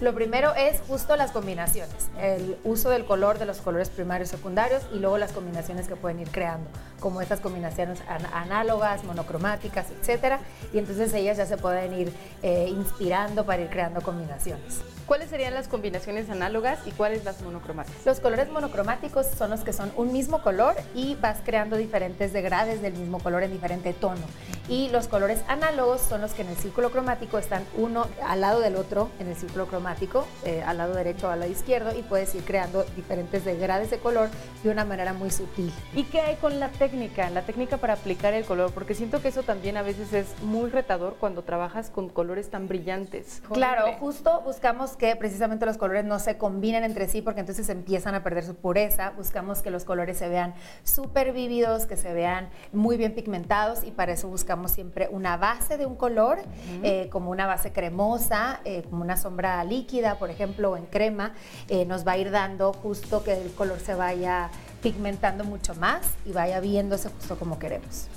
Lo 0.00 0.14
primero 0.14 0.54
es 0.54 0.80
justo 0.88 1.16
las 1.16 1.32
combinaciones, 1.32 2.08
el 2.18 2.56
uso 2.64 2.88
del 2.88 3.04
color 3.04 3.38
de 3.38 3.44
los 3.44 3.58
colores 3.58 3.90
primarios 3.90 4.30
secundarios 4.30 4.86
y 4.94 5.00
luego 5.00 5.18
las 5.18 5.32
combinaciones 5.32 5.86
que 5.86 5.96
pueden 5.96 6.20
ir 6.20 6.30
creando, 6.30 6.70
como 6.98 7.20
estas 7.20 7.40
combinaciones 7.40 8.02
análogas, 8.32 9.04
monocromáticas, 9.04 9.90
etcétera, 9.90 10.40
y 10.72 10.78
entonces 10.78 11.12
ellas 11.12 11.36
ya 11.36 11.44
se 11.44 11.58
pueden 11.58 11.92
ir 11.92 12.12
eh, 12.42 12.68
inspirando 12.70 13.44
para 13.44 13.60
ir 13.60 13.68
creando 13.68 14.00
combinaciones. 14.00 14.80
¿Cuáles 15.10 15.30
serían 15.30 15.54
las 15.54 15.66
combinaciones 15.66 16.30
análogas 16.30 16.78
y 16.86 16.92
cuáles 16.92 17.24
las 17.24 17.42
monocromáticas? 17.42 18.06
Los 18.06 18.20
colores 18.20 18.48
monocromáticos 18.48 19.26
son 19.26 19.50
los 19.50 19.62
que 19.62 19.72
son 19.72 19.90
un 19.96 20.12
mismo 20.12 20.40
color 20.40 20.76
y 20.94 21.16
vas 21.16 21.38
creando 21.44 21.76
diferentes 21.76 22.32
degrades 22.32 22.80
del 22.80 22.92
mismo 22.92 23.18
color 23.18 23.42
en 23.42 23.50
diferente 23.50 23.92
tono. 23.92 24.22
Y 24.70 24.88
los 24.90 25.08
colores 25.08 25.42
análogos 25.48 26.00
son 26.00 26.20
los 26.20 26.32
que 26.32 26.42
en 26.42 26.48
el 26.48 26.56
círculo 26.56 26.92
cromático 26.92 27.38
están 27.38 27.64
uno 27.76 28.06
al 28.24 28.40
lado 28.40 28.60
del 28.60 28.76
otro 28.76 29.10
en 29.18 29.26
el 29.26 29.34
círculo 29.34 29.66
cromático, 29.66 30.28
eh, 30.44 30.62
al 30.64 30.78
lado 30.78 30.94
derecho 30.94 31.26
o 31.26 31.30
al 31.30 31.40
lado 31.40 31.50
izquierdo, 31.50 31.92
y 31.92 32.02
puedes 32.02 32.32
ir 32.36 32.44
creando 32.44 32.84
diferentes 32.94 33.44
degrades 33.44 33.90
de 33.90 33.98
color 33.98 34.28
de 34.62 34.70
una 34.70 34.84
manera 34.84 35.12
muy 35.12 35.32
sutil. 35.32 35.72
¿Y 35.92 36.04
qué 36.04 36.20
hay 36.20 36.36
con 36.36 36.60
la 36.60 36.68
técnica? 36.68 37.28
La 37.30 37.42
técnica 37.42 37.78
para 37.78 37.94
aplicar 37.94 38.32
el 38.32 38.44
color, 38.44 38.70
porque 38.72 38.94
siento 38.94 39.20
que 39.20 39.26
eso 39.26 39.42
también 39.42 39.76
a 39.76 39.82
veces 39.82 40.12
es 40.12 40.40
muy 40.42 40.70
retador 40.70 41.16
cuando 41.18 41.42
trabajas 41.42 41.90
con 41.90 42.08
colores 42.08 42.48
tan 42.48 42.68
brillantes. 42.68 43.42
Claro, 43.52 43.92
justo 43.98 44.40
buscamos 44.42 44.92
que 44.96 45.16
precisamente 45.16 45.66
los 45.66 45.78
colores 45.78 46.04
no 46.04 46.20
se 46.20 46.38
combinen 46.38 46.84
entre 46.84 47.08
sí 47.08 47.22
porque 47.22 47.40
entonces 47.40 47.68
empiezan 47.70 48.14
a 48.14 48.22
perder 48.22 48.44
su 48.44 48.54
pureza. 48.54 49.10
Buscamos 49.16 49.62
que 49.62 49.72
los 49.72 49.82
colores 49.82 50.16
se 50.16 50.28
vean 50.28 50.54
súper 50.84 51.32
vívidos, 51.32 51.86
que 51.86 51.96
se 51.96 52.14
vean 52.14 52.50
muy 52.72 52.96
bien 52.96 53.16
pigmentados 53.16 53.82
y 53.82 53.90
para 53.90 54.12
eso 54.12 54.28
buscamos 54.28 54.59
siempre 54.68 55.08
una 55.10 55.36
base 55.36 55.78
de 55.78 55.86
un 55.86 55.96
color, 55.96 56.38
eh, 56.82 57.08
como 57.10 57.30
una 57.30 57.46
base 57.46 57.72
cremosa, 57.72 58.60
eh, 58.64 58.82
como 58.88 59.02
una 59.02 59.16
sombra 59.16 59.62
líquida, 59.64 60.18
por 60.18 60.30
ejemplo, 60.30 60.72
o 60.72 60.76
en 60.76 60.86
crema, 60.86 61.34
eh, 61.68 61.84
nos 61.84 62.06
va 62.06 62.12
a 62.12 62.18
ir 62.18 62.30
dando 62.30 62.72
justo 62.72 63.22
que 63.24 63.32
el 63.32 63.52
color 63.52 63.80
se 63.80 63.94
vaya 63.94 64.50
pigmentando 64.82 65.44
mucho 65.44 65.74
más 65.74 66.02
y 66.24 66.32
vaya 66.32 66.60
viéndose 66.60 67.08
justo 67.08 67.38
como 67.38 67.58
queremos. 67.58 68.08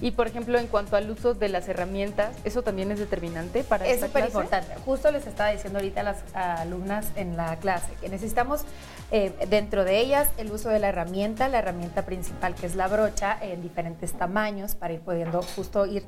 Y 0.00 0.10
por 0.12 0.26
ejemplo, 0.26 0.58
en 0.58 0.66
cuanto 0.66 0.96
al 0.96 1.10
uso 1.10 1.34
de 1.34 1.48
las 1.48 1.68
herramientas, 1.68 2.36
¿eso 2.44 2.62
también 2.62 2.90
es 2.90 2.98
determinante 2.98 3.64
para 3.64 3.86
Es 3.86 4.00
súper 4.00 4.26
importante. 4.26 4.74
Justo 4.84 5.10
les 5.10 5.26
estaba 5.26 5.50
diciendo 5.50 5.78
ahorita 5.78 6.00
a 6.00 6.04
las 6.04 6.22
alumnas 6.34 7.06
en 7.16 7.36
la 7.36 7.56
clase 7.56 7.88
que 8.00 8.08
necesitamos 8.08 8.62
eh, 9.10 9.32
dentro 9.48 9.84
de 9.84 10.00
ellas 10.00 10.28
el 10.38 10.50
uso 10.50 10.68
de 10.68 10.78
la 10.78 10.88
herramienta, 10.88 11.48
la 11.48 11.58
herramienta 11.58 12.02
principal 12.02 12.54
que 12.54 12.66
es 12.66 12.74
la 12.74 12.88
brocha 12.88 13.38
en 13.40 13.62
diferentes 13.62 14.12
tamaños 14.12 14.74
para 14.74 14.94
ir 14.94 15.00
pudiendo 15.00 15.42
justo 15.42 15.86
ir 15.86 16.04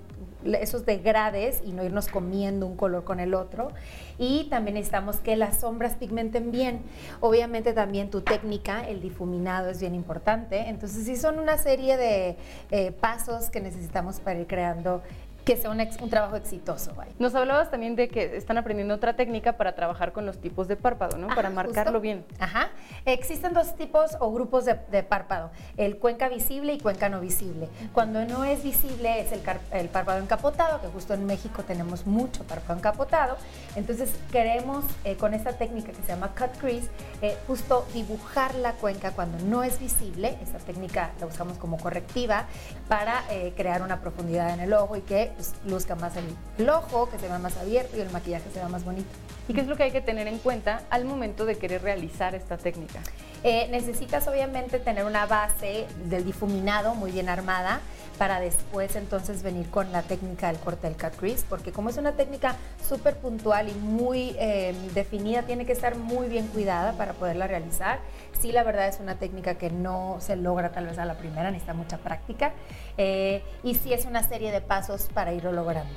esos 0.55 0.87
degrades 0.87 1.63
y 1.65 1.73
no 1.73 1.85
irnos 1.85 2.09
comiendo 2.09 2.67
un 2.67 2.77
color 2.77 3.05
con 3.05 3.21
el 3.21 3.35
otro. 3.35 3.73
Y 4.19 4.45
también 4.49 4.75
necesitamos 4.75 5.17
que 5.17 5.37
las 5.37 5.61
sombras 5.61 5.95
pigmenten 5.97 6.51
bien. 6.51 6.83
Obviamente 7.21 7.73
también 7.73 8.11
tu 8.11 8.23
técnica, 8.23 8.87
el 8.89 9.01
difuminado 9.01 9.69
es 9.71 9.81
bien 9.81 9.95
importante. 9.95 10.69
Entonces 10.69 11.05
sí 11.05 11.17
son 11.17 11.39
una 11.39 11.59
serie 11.59 11.97
de 11.97 12.37
eh, 12.71 12.93
pasos 12.93 13.51
que 13.51 13.61
necesitamos 13.61 14.21
para 14.21 14.41
ir 14.41 14.47
creando 14.47 15.03
que 15.47 15.57
sea 15.57 15.71
un, 15.71 16.11
trabajo 16.11 16.35
exitoso. 16.35 16.93
Nos 17.21 17.37
hablabas 17.37 17.71
también 17.71 17.95
de 17.95 18.09
que 18.09 18.37
están 18.37 18.59
aprendiendo 18.59 18.95
otra 18.95 19.15
técnica 19.15 19.57
para 19.57 19.77
trabajar 19.77 20.11
con 20.11 20.27
los 20.27 20.39
tipos 20.39 20.67
de 20.67 20.75
párpado, 20.75 21.19
¿no? 21.19 21.29
para 21.29 21.51
marcarlo 21.51 22.01
bien. 22.01 22.25
Ajá. 22.41 22.71
Existen 23.05 23.55
dos 23.55 23.77
tipos 23.77 24.17
o 24.19 24.33
grupos 24.33 24.65
de, 24.65 25.03
párpado, 25.05 25.53
el 25.77 25.99
cuenca 25.99 26.29
visible 26.29 26.73
y 26.73 26.81
cuenca 26.81 27.09
no 27.09 27.21
visible. 27.21 27.69
Cuando 27.93 28.25
no 28.25 28.45
es 28.45 28.65
visible 28.65 29.21
es 29.21 29.31
el, 29.31 29.89
párpado 29.89 30.19
encapotado, 30.19 30.81
que 30.81 30.89
justo 30.89 31.15
en 31.15 31.25
México 31.27 31.63
tenemos 31.63 32.09
mucho 32.09 32.43
párpado 32.43 32.81
encapotado. 32.81 33.37
Entonces 33.77 34.17
queremos 34.33 34.85
eh, 35.05 35.15
con 35.15 35.33
esta 35.33 35.53
técnica 35.53 35.93
que 35.93 36.03
se 36.03 36.09
llama 36.09 36.33
cut 36.37 36.59
crease, 36.59 36.89
eh, 37.23 37.37
justo 37.47 37.87
dibujar 37.95 38.57
la 38.57 38.73
cuenca 38.73 39.13
cuando 39.13 39.39
no 39.45 39.63
es 39.63 39.79
visible. 39.79 40.37
Esta 40.43 40.59
técnica 40.59 41.13
la 41.21 41.27
usamos 41.27 41.57
como 41.59 41.79
correctiva 41.79 42.47
para 42.89 43.23
eh, 43.31 43.53
crear 43.57 43.83
una 43.83 44.01
profundidad 44.01 44.53
en 44.53 44.59
el 44.59 44.73
ojo 44.73 44.97
y 44.97 45.03
que 45.03 45.36
pues, 45.37 45.53
luzca 45.67 45.95
más 45.95 46.15
el, 46.17 46.69
ojo, 46.69 47.09
que 47.11 47.19
se 47.19 47.29
vea 47.29 47.39
más 47.39 47.57
abierto 47.57 47.97
y 47.97 48.01
el 48.01 48.11
maquillaje 48.11 48.51
se 48.53 48.59
vea 48.59 48.69
más 48.69 48.85
bonito. 48.85 49.09
¿Y 49.49 49.55
qué 49.55 49.61
es 49.61 49.67
lo 49.69 49.77
que 49.77 49.85
hay 49.85 49.93
que 49.93 50.01
tener 50.01 50.27
en 50.27 50.39
cuenta 50.39 50.83
al 50.91 51.05
momento 51.05 51.45
de 51.45 51.57
querer 51.57 51.83
realizar 51.83 52.35
esta 52.35 52.57
técnica? 52.57 53.01
Eh, 53.45 53.69
necesitas 53.71 54.27
obviamente 54.27 54.79
tener 54.79 55.05
una 55.05 55.27
base 55.27 55.87
del 56.07 56.25
difuminado 56.25 56.95
muy 56.95 57.13
bien 57.13 57.29
armada 57.29 57.81
para 58.19 58.41
después 58.41 58.97
entonces 58.97 59.43
venir 59.43 59.69
con 59.71 59.93
la 59.93 60.03
técnica 60.03 60.49
del 60.49 60.59
corte 60.59 60.89
del 60.89 60.97
cut 60.97 61.17
crease, 61.19 61.45
porque 61.49 61.73
como 61.73 61.91
es 61.91 61.97
una 61.97 62.13
técnica 62.13 62.57
súper 62.87 63.17
puntual 63.17 63.69
y 63.69 63.75
muy 63.75 64.35
eh, 64.39 64.75
definida, 64.95 65.43
tiene 65.43 65.67
que 65.67 65.73
estar 65.73 65.97
muy 65.97 66.29
bien 66.29 66.47
cuidada 66.49 66.93
para 66.93 67.13
poderla 67.13 67.47
realizar. 67.47 67.99
Sí, 68.41 68.53
la 68.53 68.63
verdad 68.63 68.89
es 68.89 69.01
una 69.01 69.17
técnica 69.17 69.55
que 69.55 69.71
no 69.71 70.17
se 70.21 70.37
logra 70.37 70.73
tal 70.73 70.87
vez 70.87 70.99
a 70.99 71.05
la 71.05 71.15
primera, 71.15 71.51
necesita 71.51 71.75
mucha 71.75 71.99
práctica. 71.99 72.53
Eh, 72.99 73.43
y 73.63 73.75
sí 73.75 73.93
es 73.93 74.05
una 74.07 74.23
serie 74.23 74.53
de 74.53 74.61
pasos 74.61 75.09
para 75.13 75.33
irlo 75.33 75.53
logrando. 75.53 75.93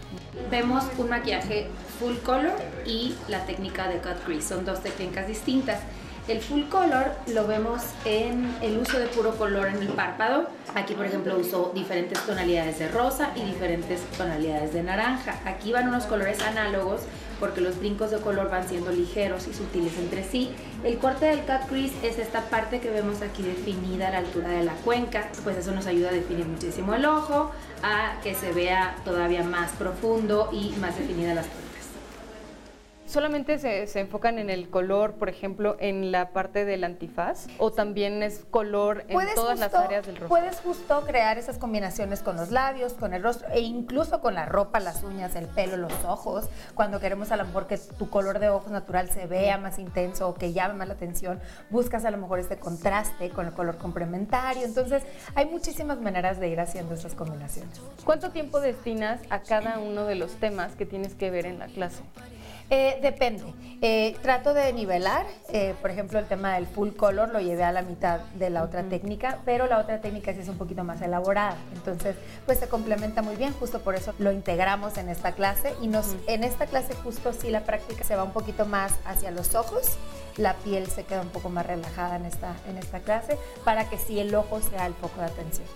Vemos 0.49 0.83
un 0.97 1.09
maquillaje 1.09 1.67
full 1.99 2.17
color 2.17 2.53
y 2.85 3.15
la 3.27 3.45
técnica 3.45 3.87
de 3.87 3.99
cut 3.99 4.23
crease. 4.25 4.49
Son 4.49 4.65
dos 4.65 4.81
técnicas 4.81 5.27
distintas. 5.27 5.79
El 6.27 6.41
full 6.41 6.63
color 6.63 7.11
lo 7.33 7.47
vemos 7.47 7.81
en 8.05 8.55
el 8.61 8.77
uso 8.77 8.99
de 8.99 9.07
puro 9.07 9.35
color 9.35 9.67
en 9.67 9.77
el 9.77 9.87
párpado. 9.89 10.47
Aquí, 10.75 10.93
por 10.93 11.05
ejemplo, 11.05 11.37
uso 11.37 11.71
diferentes 11.73 12.19
tonalidades 12.25 12.77
de 12.77 12.87
rosa 12.87 13.31
y 13.35 13.43
diferentes 13.43 14.01
tonalidades 14.17 14.73
de 14.73 14.83
naranja. 14.83 15.39
Aquí 15.45 15.71
van 15.71 15.87
unos 15.87 16.05
colores 16.05 16.39
análogos 16.41 17.01
porque 17.39 17.61
los 17.61 17.79
brincos 17.79 18.11
de 18.11 18.17
color 18.17 18.49
van 18.49 18.67
siendo 18.67 18.91
ligeros 18.91 19.47
y 19.47 19.53
sutiles 19.53 19.97
entre 19.97 20.23
sí. 20.23 20.51
El 20.83 20.97
corte 20.97 21.25
del 21.25 21.39
cut 21.39 21.67
crease 21.67 22.07
es 22.07 22.19
esta 22.19 22.41
parte 22.41 22.79
que 22.79 22.89
vemos 22.89 23.21
aquí 23.21 23.41
definida 23.41 24.09
a 24.09 24.11
la 24.11 24.17
altura 24.19 24.49
de 24.49 24.63
la 24.63 24.73
cuenca, 24.73 25.29
pues 25.43 25.57
eso 25.57 25.71
nos 25.71 25.87
ayuda 25.87 26.09
a 26.09 26.13
definir 26.13 26.45
muchísimo 26.45 26.93
el 26.93 27.05
ojo, 27.05 27.51
a 27.81 28.19
que 28.21 28.35
se 28.35 28.51
vea 28.51 28.95
todavía 29.05 29.43
más 29.43 29.71
profundo 29.71 30.49
y 30.51 30.75
más 30.79 30.97
definida 30.97 31.33
las 31.33 31.47
¿Solamente 33.09 33.57
se, 33.57 33.99
enfocan 33.99 34.37
en 34.37 34.51
el 34.51 34.69
color, 34.69 35.13
por 35.13 35.29
ejemplo, 35.29 35.77
en 35.79 36.11
la 36.11 36.29
parte 36.29 36.63
del 36.63 36.83
antifaz? 36.83 37.47
¿O 37.57 37.71
también 37.71 38.21
es 38.21 38.45
color 38.51 39.03
en 39.07 39.17
todas 39.33 39.57
las 39.57 39.73
áreas 39.73 40.05
del 40.05 40.17
rostro? 40.17 40.29
Puedes 40.29 40.59
justo 40.59 41.01
crear 41.07 41.39
esas 41.39 41.57
combinaciones 41.57 42.21
con 42.21 42.35
los 42.35 42.51
labios, 42.51 42.93
con 42.93 43.15
el 43.15 43.23
rostro 43.23 43.47
e 43.49 43.61
incluso 43.61 44.21
con 44.21 44.35
la 44.35 44.45
ropa, 44.45 44.79
las 44.79 45.01
uñas, 45.01 45.35
el 45.35 45.47
pelo, 45.47 45.75
los 45.75 45.91
ojos. 46.05 46.49
Cuando 46.75 46.99
queremos 46.99 47.31
a 47.31 47.37
lo 47.37 47.45
mejor 47.45 47.65
que 47.65 47.79
tu 47.79 48.11
color 48.11 48.37
de 48.37 48.49
ojos 48.49 48.71
natural 48.71 49.09
se 49.09 49.25
vea 49.25 49.57
más 49.57 49.79
intenso 49.79 50.29
o 50.29 50.35
que 50.35 50.53
llame 50.53 50.75
más 50.75 50.87
la 50.87 50.93
atención, 50.93 51.39
buscas 51.71 52.05
a 52.05 52.11
lo 52.11 52.17
mejor 52.17 52.37
este 52.37 52.59
contraste 52.59 53.31
con 53.31 53.47
el 53.47 53.53
color 53.53 53.79
complementario. 53.79 54.65
Entonces, 54.65 55.01
hay 55.33 55.47
muchísimas 55.47 55.99
maneras 55.99 56.39
de 56.39 56.49
ir 56.49 56.59
haciendo 56.59 56.93
esas 56.93 57.15
combinaciones. 57.15 57.81
¿Cuánto 58.05 58.29
tiempo 58.29 58.59
destinas 58.59 59.19
a 59.31 59.41
cada 59.41 59.79
uno 59.79 60.05
de 60.05 60.13
los 60.13 60.33
temas 60.33 60.75
que 60.75 60.85
tienes 60.85 61.15
que 61.15 61.31
ver 61.31 61.47
en 61.47 61.57
la 61.57 61.65
clase? 61.65 62.03
Eh, 62.69 62.99
depende. 63.01 63.43
Eh, 63.81 64.15
trato 64.21 64.53
de 64.53 64.71
nivelar. 64.73 65.25
Eh, 65.49 65.73
por 65.81 65.89
ejemplo, 65.89 66.19
el 66.19 66.25
tema 66.25 66.53
del 66.53 66.67
full 66.67 66.89
color 66.91 67.29
lo 67.29 67.39
llevé 67.39 67.63
a 67.63 67.71
la 67.71 67.81
mitad 67.81 68.19
de 68.35 68.49
la 68.49 68.63
otra 68.63 68.83
técnica, 68.83 69.39
pero 69.45 69.65
la 69.67 69.79
otra 69.79 70.01
técnica 70.01 70.33
sí 70.33 70.39
es 70.41 70.49
un 70.49 70.57
poquito 70.57 70.83
más 70.83 71.01
elaborada. 71.01 71.57
Entonces, 71.73 72.15
pues 72.45 72.59
se 72.59 72.67
complementa 72.67 73.21
muy 73.21 73.35
bien. 73.35 73.53
Justo 73.53 73.79
por 73.79 73.95
eso 73.95 74.13
lo 74.19 74.31
integramos 74.31 74.97
en 74.97 75.09
esta 75.09 75.31
clase. 75.31 75.73
Y 75.81 75.87
nos, 75.87 76.15
en 76.27 76.43
esta 76.43 76.67
clase 76.67 76.93
justo 76.93 77.33
sí 77.33 77.49
la 77.49 77.61
práctica 77.61 78.03
se 78.03 78.15
va 78.15 78.23
un 78.23 78.33
poquito 78.33 78.65
más 78.65 78.93
hacia 79.05 79.31
los 79.31 79.55
ojos. 79.55 79.97
La 80.37 80.53
piel 80.55 80.87
se 80.87 81.03
queda 81.03 81.21
un 81.21 81.29
poco 81.29 81.49
más 81.49 81.65
relajada 81.65 82.17
en 82.17 82.25
esta, 82.25 82.55
en 82.69 82.77
esta 82.77 82.99
clase 82.99 83.37
para 83.65 83.89
que 83.89 83.97
sí 83.97 84.19
el 84.19 84.33
ojo 84.35 84.61
sea 84.61 84.85
el 84.85 84.93
foco 84.93 85.19
de 85.21 85.27
atención. 85.27 85.67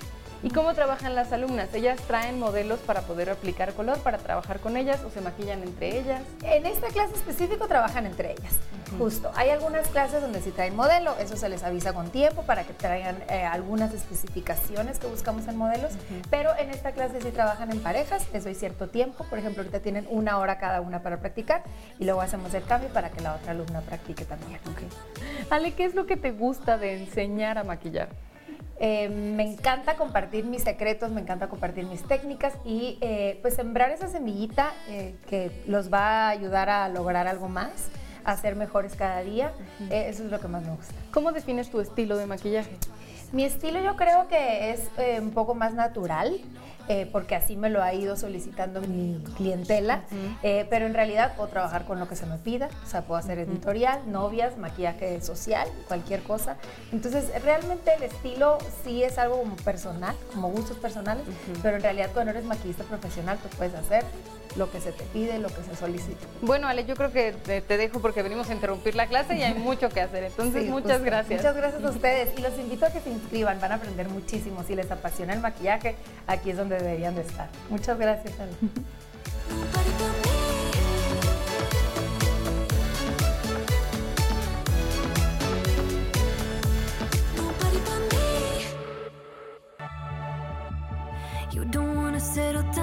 ¿Y 0.44 0.50
cómo 0.50 0.74
trabajan 0.74 1.16
las 1.16 1.32
alumnas? 1.32 1.74
¿Ellas 1.74 2.02
traen 2.02 2.38
modelos 2.38 2.82
para 2.82 3.04
poder 3.04 3.30
aplicar 3.30 3.74
color, 3.74 3.98
para 4.00 4.18
trabajar 4.18 4.60
con 4.60 4.76
ellas 4.76 5.02
o 5.06 5.10
se 5.10 5.22
maquillan 5.22 5.64
entre 5.64 5.98
ellas? 6.00 6.22
En 6.42 6.66
esta 6.66 6.88
clase 6.88 7.14
específico 7.16 7.66
trabajan 7.68 8.06
entre 8.06 8.34
ellas, 8.34 8.60
justo. 8.98 9.32
Hay 9.36 9.52
algunas 9.52 9.88
clases 9.88 10.22
donde 10.22 10.42
sí 10.42 10.52
traen 10.52 10.76
modelo, 10.76 11.16
eso 11.18 11.38
se 11.38 11.48
les 11.48 11.64
avisa 11.64 11.94
con 11.94 12.10
tiempo 12.10 12.42
para 12.44 12.66
que 12.66 12.74
traigan 12.74 13.24
eh, 13.30 13.46
algunas 13.46 13.94
especificaciones 13.94 15.00
que 15.00 15.08
buscamos 15.08 15.48
en 15.48 15.56
modelos, 15.56 15.94
pero 16.30 16.50
en 16.58 16.72
esta 16.72 16.92
clase 16.92 17.22
sí 17.22 17.32
trabajan 17.32 17.72
en 17.72 17.80
parejas, 17.80 18.28
les 18.34 18.44
doy 18.44 18.54
cierto 18.54 18.90
tiempo, 18.90 19.24
por 19.30 19.40
ejemplo, 19.40 19.62
ahorita 19.62 19.80
tienen 19.80 20.06
una 20.10 20.40
hora 20.40 20.58
cada 20.58 20.82
una 20.82 21.02
para 21.02 21.22
practicar 21.22 21.64
y 22.00 22.04
luego 22.04 22.20
hacemos 22.20 22.54
el 22.54 22.64
cambio 22.64 22.90
para 22.90 23.12
que 23.12 23.22
la 23.22 23.36
otra 23.36 23.52
alumna 23.52 23.80
practique 23.80 24.26
también. 24.26 24.60
Ale, 25.50 25.74
¿qué 25.74 25.86
es 25.86 25.96
lo 25.96 26.06
que 26.06 26.18
te 26.18 26.32
gusta 26.32 26.78
de 26.78 27.02
enseñar 27.02 27.58
a 27.58 27.64
maquillar? 27.64 28.10
Eh, 28.80 29.10
me 29.10 29.44
encanta 29.44 29.96
compartir 29.96 30.46
mis 30.46 30.64
secretos, 30.64 31.12
me 31.12 31.22
encanta 31.22 31.48
compartir 31.48 31.86
mis 31.86 32.04
técnicas 32.04 32.54
y 32.66 32.98
eh, 33.02 33.40
pues 33.42 33.56
sembrar 33.56 33.92
esa 33.92 34.08
semillita 34.08 34.74
eh, 34.88 35.16
que 35.30 35.64
los 35.68 35.94
va 35.94 36.28
a 36.28 36.30
ayudar 36.30 36.70
a 36.70 36.90
lograr 36.90 37.28
algo 37.28 37.48
más, 37.48 37.90
a 38.24 38.36
ser 38.36 38.56
mejores 38.56 38.96
cada 38.96 39.22
día. 39.22 39.54
eso 39.90 40.24
es 40.24 40.32
lo 40.32 40.40
que 40.40 40.48
más 40.48 40.64
me 40.64 40.76
gusta. 40.76 40.94
¿Cómo 41.12 41.32
defines 41.32 41.70
tu 41.70 41.80
estilo 41.80 42.18
de 42.18 42.26
maquillaje? 42.26 42.78
Mi 43.32 43.44
estilo 43.44 43.80
yo 43.80 43.96
creo 43.96 44.28
que 44.28 44.72
es 44.72 44.90
un 45.22 45.32
poco 45.32 45.56
más 45.56 45.74
natural. 45.74 46.40
Eh, 46.90 47.08
porque 47.12 47.36
así 47.36 47.56
me 47.56 47.70
lo 47.70 47.82
ha 47.82 47.94
ido 47.94 48.18
solicitando 48.18 48.82
mi 48.82 49.24
clientela, 49.38 50.04
eh, 50.42 50.68
pero 50.70 50.86
en 50.86 50.94
realidad 50.94 51.34
puedo 51.38 51.48
trabajar 51.48 51.86
con 51.86 51.98
lo 51.98 52.10
que 52.10 52.18
se 52.18 52.26
me 52.26 52.38
pida, 52.38 52.68
o 52.84 52.90
sea, 52.90 53.04
puedo 53.04 53.18
hacer 53.18 53.40
editorial, 53.40 54.02
novias, 54.12 54.58
maquillaje 54.58 55.22
social, 55.22 55.68
cualquier 55.88 56.24
cosa. 56.24 56.58
Entonces, 56.92 57.32
realmente 57.42 57.94
el 57.96 58.04
estilo 58.04 58.58
sí 58.84 59.02
es 59.02 59.18
algo 59.18 59.40
como 59.40 59.56
personal, 59.56 60.14
como 60.34 60.50
gustos 60.50 60.78
personales, 60.78 61.24
pero 61.62 61.78
en 61.78 61.84
realidad 61.84 62.10
cuando 62.14 62.32
eres 62.32 62.44
maquillista 62.44 62.84
profesional, 62.84 63.38
tú 63.38 63.48
puedes 63.56 63.74
hacer 63.76 64.04
lo 64.56 64.72
que 64.72 64.82
se 64.82 64.92
te 64.92 65.04
pide, 65.06 65.38
lo 65.40 65.50
que 65.50 65.62
se 65.64 65.76
solicita. 65.76 66.26
Bueno, 66.42 66.68
Ale, 66.68 66.86
yo 66.86 66.96
creo 66.96 67.12
que 67.12 67.32
te, 67.32 67.78
dejo 67.78 68.00
porque 68.00 68.24
venimos 68.24 68.50
a 68.50 68.54
interrumpir 68.54 68.96
la 68.96 69.08
clase 69.08 69.36
y 69.36 69.44
hay 69.44 69.54
mucho 69.54 69.90
que 69.90 70.02
hacer. 70.02 70.24
Entonces, 70.24 70.68
muchas 70.68 71.04
gracias. 71.04 71.42
Muchas 71.42 71.56
gracias 71.56 71.84
a 71.84 71.90
ustedes 71.90 72.30
y 72.38 72.42
los 72.42 72.58
invito 72.58 72.86
a 72.86 72.90
que 72.90 73.00
se 73.00 73.12
inscriban, 73.12 73.60
van 73.62 73.74
a 73.74 73.76
aprender 73.76 74.10
muchísimo. 74.10 74.64
Si 74.64 74.76
les 74.76 74.90
apasiona 74.90 75.34
el 75.34 75.40
maquillaje, 75.40 75.96
aquí 76.28 76.50
es 76.50 76.58
donde 76.58 76.64
donde 76.64 76.78
deberían 76.78 77.16
de 77.16 77.22
estar. 77.22 77.50
Muchas 77.70 77.98
gracias, 77.98 78.34
Ale. 78.40 78.52
You 91.52 91.66
don't 91.66 91.96
wanna 91.96 92.20
settle 92.20 92.64
down. 92.74 92.83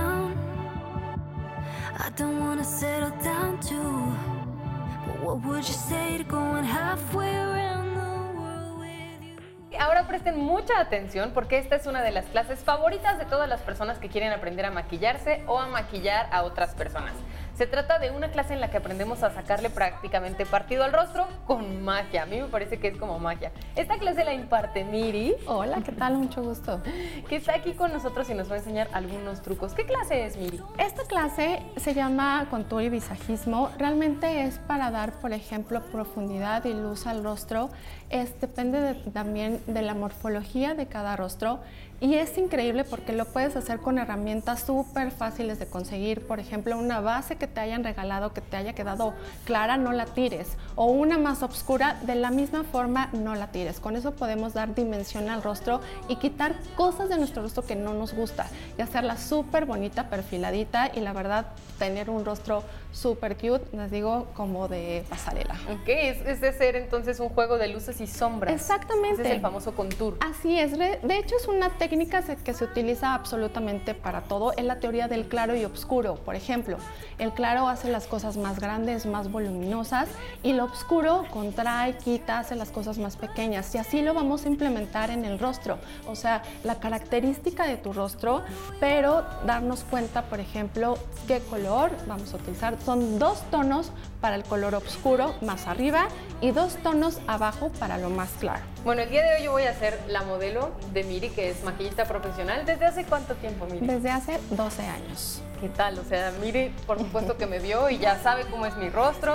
Ahora 9.79 10.07
presten 10.07 10.37
mucha 10.39 10.79
atención 10.79 11.31
porque 11.33 11.57
esta 11.57 11.77
es 11.77 11.87
una 11.87 12.03
de 12.03 12.11
las 12.11 12.27
clases 12.27 12.59
favoritas 12.61 13.19
de 13.19 13.25
todas 13.25 13.49
las 13.49 13.63
personas 13.63 13.99
que 13.99 14.11
quieren 14.11 14.31
aprender 14.33 14.67
a 14.67 14.71
maquillarse 14.71 15.43
o 15.47 15.59
a 15.59 15.69
maquillar 15.69 16.29
a 16.33 16.43
otras 16.43 16.75
personas. 16.75 17.15
Se 17.61 17.67
trata 17.67 17.99
de 17.99 18.11
una 18.11 18.31
clase 18.31 18.55
en 18.55 18.61
la 18.63 18.71
que 18.71 18.79
aprendemos 18.79 19.23
a 19.23 19.35
sacarle 19.35 19.69
prácticamente 19.69 20.47
partido 20.47 20.83
al 20.83 20.95
rostro 20.95 21.27
con 21.47 21.83
magia. 21.83 22.23
A 22.23 22.25
mí 22.25 22.41
me 22.41 22.47
parece 22.49 22.79
que 22.79 22.89
es 22.89 22.97
como 22.97 23.19
magia. 23.19 23.53
Esta 23.77 23.99
clase 23.99 24.25
la 24.25 24.33
imparte 24.33 24.83
Miri, 24.83 25.35
Hola, 25.47 25.83
¿qué 25.85 25.93
tal? 25.93 26.15
Mucho 26.17 26.43
gusto. 26.43 26.81
que 27.29 27.37
está 27.37 27.55
aquí 27.55 27.75
con 27.75 27.93
nosotros 27.93 28.31
y 28.31 28.35
nos 28.35 28.51
va 28.51 28.55
a 28.55 28.59
enseñar 28.61 28.89
algunos 28.95 29.43
trucos. 29.43 29.75
¿Qué 29.75 29.85
clase 29.85 30.25
es 30.25 30.39
Miri? 30.39 30.59
Esta 30.79 31.03
clase 31.05 31.61
se 31.77 31.93
llama 31.93 32.47
contour 32.49 32.81
y 32.83 32.89
visajismo. 32.89 33.69
Realmente 33.77 34.45
es 34.45 34.59
para 34.61 34.91
dar, 34.91 35.13
por 35.21 35.35
ejemplo, 35.35 35.83
profundidad 35.93 36.65
y 36.65 36.73
luz 36.73 37.07
al 37.07 37.23
rostro. 37.23 37.69
Es, 38.09 38.41
depende 38.41 38.81
de- 38.81 38.95
también 39.11 39.61
de 39.67 39.83
la 39.83 39.93
morfología 39.93 40.73
de 40.73 40.87
cada 40.87 41.15
rostro. 41.15 41.61
Y 42.03 42.15
es 42.15 42.39
increíble 42.39 42.85
porque 42.85 43.13
lo 43.13 43.27
puedes 43.27 43.57
hacer 43.57 43.79
con 43.81 43.99
herramientas 43.99 44.63
súper 44.63 45.11
fáciles 45.11 45.59
de 45.59 45.67
conseguir. 45.67 46.27
Por 46.27 46.41
ejemplo, 46.41 46.79
una 46.79 47.01
base 47.01 47.37
que 47.37 47.47
te 47.47 47.61
hayan 47.61 47.85
regalado, 47.85 48.33
que 48.33 48.41
te 48.41 48.57
haya 48.57 48.73
quedado 48.73 49.13
clara, 49.45 49.77
no 49.77 49.93
la 49.93 50.07
tires. 50.07 50.57
O 50.77 50.87
una 50.87 51.19
más 51.19 51.43
oscura, 51.43 52.01
de 52.07 52.15
la 52.15 52.31
misma 52.31 52.65
forma, 52.65 53.11
no 53.13 53.35
la 53.35 53.49
tires. 53.49 53.81
Con 53.81 53.97
eso 53.97 54.13
podemos 54.13 54.55
dar 54.55 54.75
dimensión 54.75 55.29
al 55.29 55.43
rostro 55.43 55.83
y 56.09 56.17
quitar 56.17 56.55
cosas 56.75 57.11
de 57.11 57.19
nuestro 57.19 57.43
rostro 57.43 57.67
que 57.67 57.77
no 57.77 57.93
nos 57.93 58.15
gusta. 58.15 58.47
Y 58.79 58.83
hacerla 58.83 59.19
súper 59.19 59.67
bonita, 59.67 60.09
perfiladita 60.09 60.91
y 60.95 61.01
la 61.01 61.13
verdad, 61.13 61.49
tener 61.79 62.09
un 62.09 62.25
rostro 62.25 62.63
súper 62.93 63.37
cute, 63.37 63.77
les 63.77 63.91
digo, 63.91 64.27
como 64.35 64.69
de 64.69 65.05
pasarela. 65.11 65.55
Ok, 65.71 65.87
es, 65.87 66.27
es 66.27 66.41
de 66.41 66.53
ser 66.55 66.77
entonces 66.77 67.21
un 67.21 67.29
juego 67.29 67.59
de 67.59 67.69
luces 67.69 68.01
y 68.01 68.07
sombras. 68.07 68.55
Exactamente. 68.55 69.21
Ese 69.21 69.23
es 69.23 69.31
el 69.37 69.41
famoso 69.43 69.75
contour. 69.75 70.17
Así 70.21 70.59
es, 70.59 70.79
de 70.79 71.19
hecho 71.19 71.37
es 71.37 71.47
una 71.47 71.69
técnica 71.69 71.90
se- 72.23 72.37
que 72.37 72.55
se 72.55 72.65
utiliza 72.65 73.15
absolutamente 73.15 73.95
para 73.95 74.23
todo. 74.23 74.53
Es 74.53 74.65
la 74.65 74.77
teoría 74.79 75.09
del 75.09 75.27
claro 75.27 75.57
y 75.57 75.65
oscuro. 75.65 76.15
Por 76.17 76.37
ejemplo, 76.37 76.77
el 77.19 77.33
claro 77.33 77.69
hace 77.69 77.91
las 77.91 78.07
cosas 78.07 78.37
más 78.37 78.61
grandes, 78.61 79.07
más 79.07 79.31
voluminosas 79.31 80.09
y 80.43 80.53
lo 80.53 80.65
oscuro 80.65 81.25
contrae, 81.33 81.97
quita, 81.99 82.39
hace 82.39 82.55
las 82.55 82.71
cosas 82.71 82.99
más 82.99 83.17
pequeñas. 83.17 83.75
Y 83.75 83.79
así 83.79 84.03
lo 84.03 84.15
vamos 84.15 84.45
a 84.45 84.49
implementar 84.49 85.11
en 85.11 85.25
el 85.25 85.39
rostro. 85.39 85.79
O 86.07 86.15
sea, 86.15 86.43
la 86.65 86.77
característica 86.77 87.67
de 87.67 87.77
tu 87.77 87.93
rostro, 87.93 88.43
pero 88.79 89.25
darnos 89.47 89.83
cuenta, 89.85 90.23
por 90.23 90.39
ejemplo, 90.41 90.97
qué 91.27 91.41
color 91.41 91.91
vamos 92.07 92.33
a 92.33 92.37
utilizar. 92.37 92.77
Son 92.85 93.19
dos 93.19 93.43
tonos 93.51 93.91
para 94.21 94.37
el 94.37 94.45
color 94.45 94.75
oscuro 94.75 95.35
más 95.41 95.67
arriba 95.67 96.09
y 96.41 96.53
dos 96.53 96.77
tonos 96.83 97.21
abajo 97.27 97.71
para 97.79 97.99
lo 97.99 98.11
más 98.11 98.31
claro. 98.41 98.63
Bueno, 98.85 99.03
el 99.03 99.11
día 99.11 99.23
de 99.23 99.37
hoy 99.37 99.45
yo 99.45 99.53
voy 99.53 99.65
a 99.65 99.75
ser 99.75 99.99
la 100.09 100.23
modelo 100.23 100.71
de 100.93 101.05
Miri, 101.05 101.31
que 101.31 101.51
es 101.51 101.65
maquillista 101.65 102.05
profesional. 102.05 102.65
¿Desde 102.65 102.87
hace 102.87 103.05
cuánto 103.05 103.35
tiempo, 103.35 103.67
Miri? 103.67 103.87
Desde 103.87 104.11
hace 104.11 104.41
12 104.51 104.83
años. 104.87 105.43
¿Qué 105.61 105.69
tal? 105.69 105.99
O 105.99 106.05
sea, 106.05 106.33
Miri, 106.41 106.73
por 106.87 106.99
supuesto 106.99 107.37
que 107.37 107.45
me 107.45 107.59
vio 107.59 107.91
y 107.91 107.99
ya 107.99 108.19
sabe 108.23 108.47
cómo 108.51 108.65
es 108.65 108.75
mi 108.79 108.89
rostro, 108.89 109.35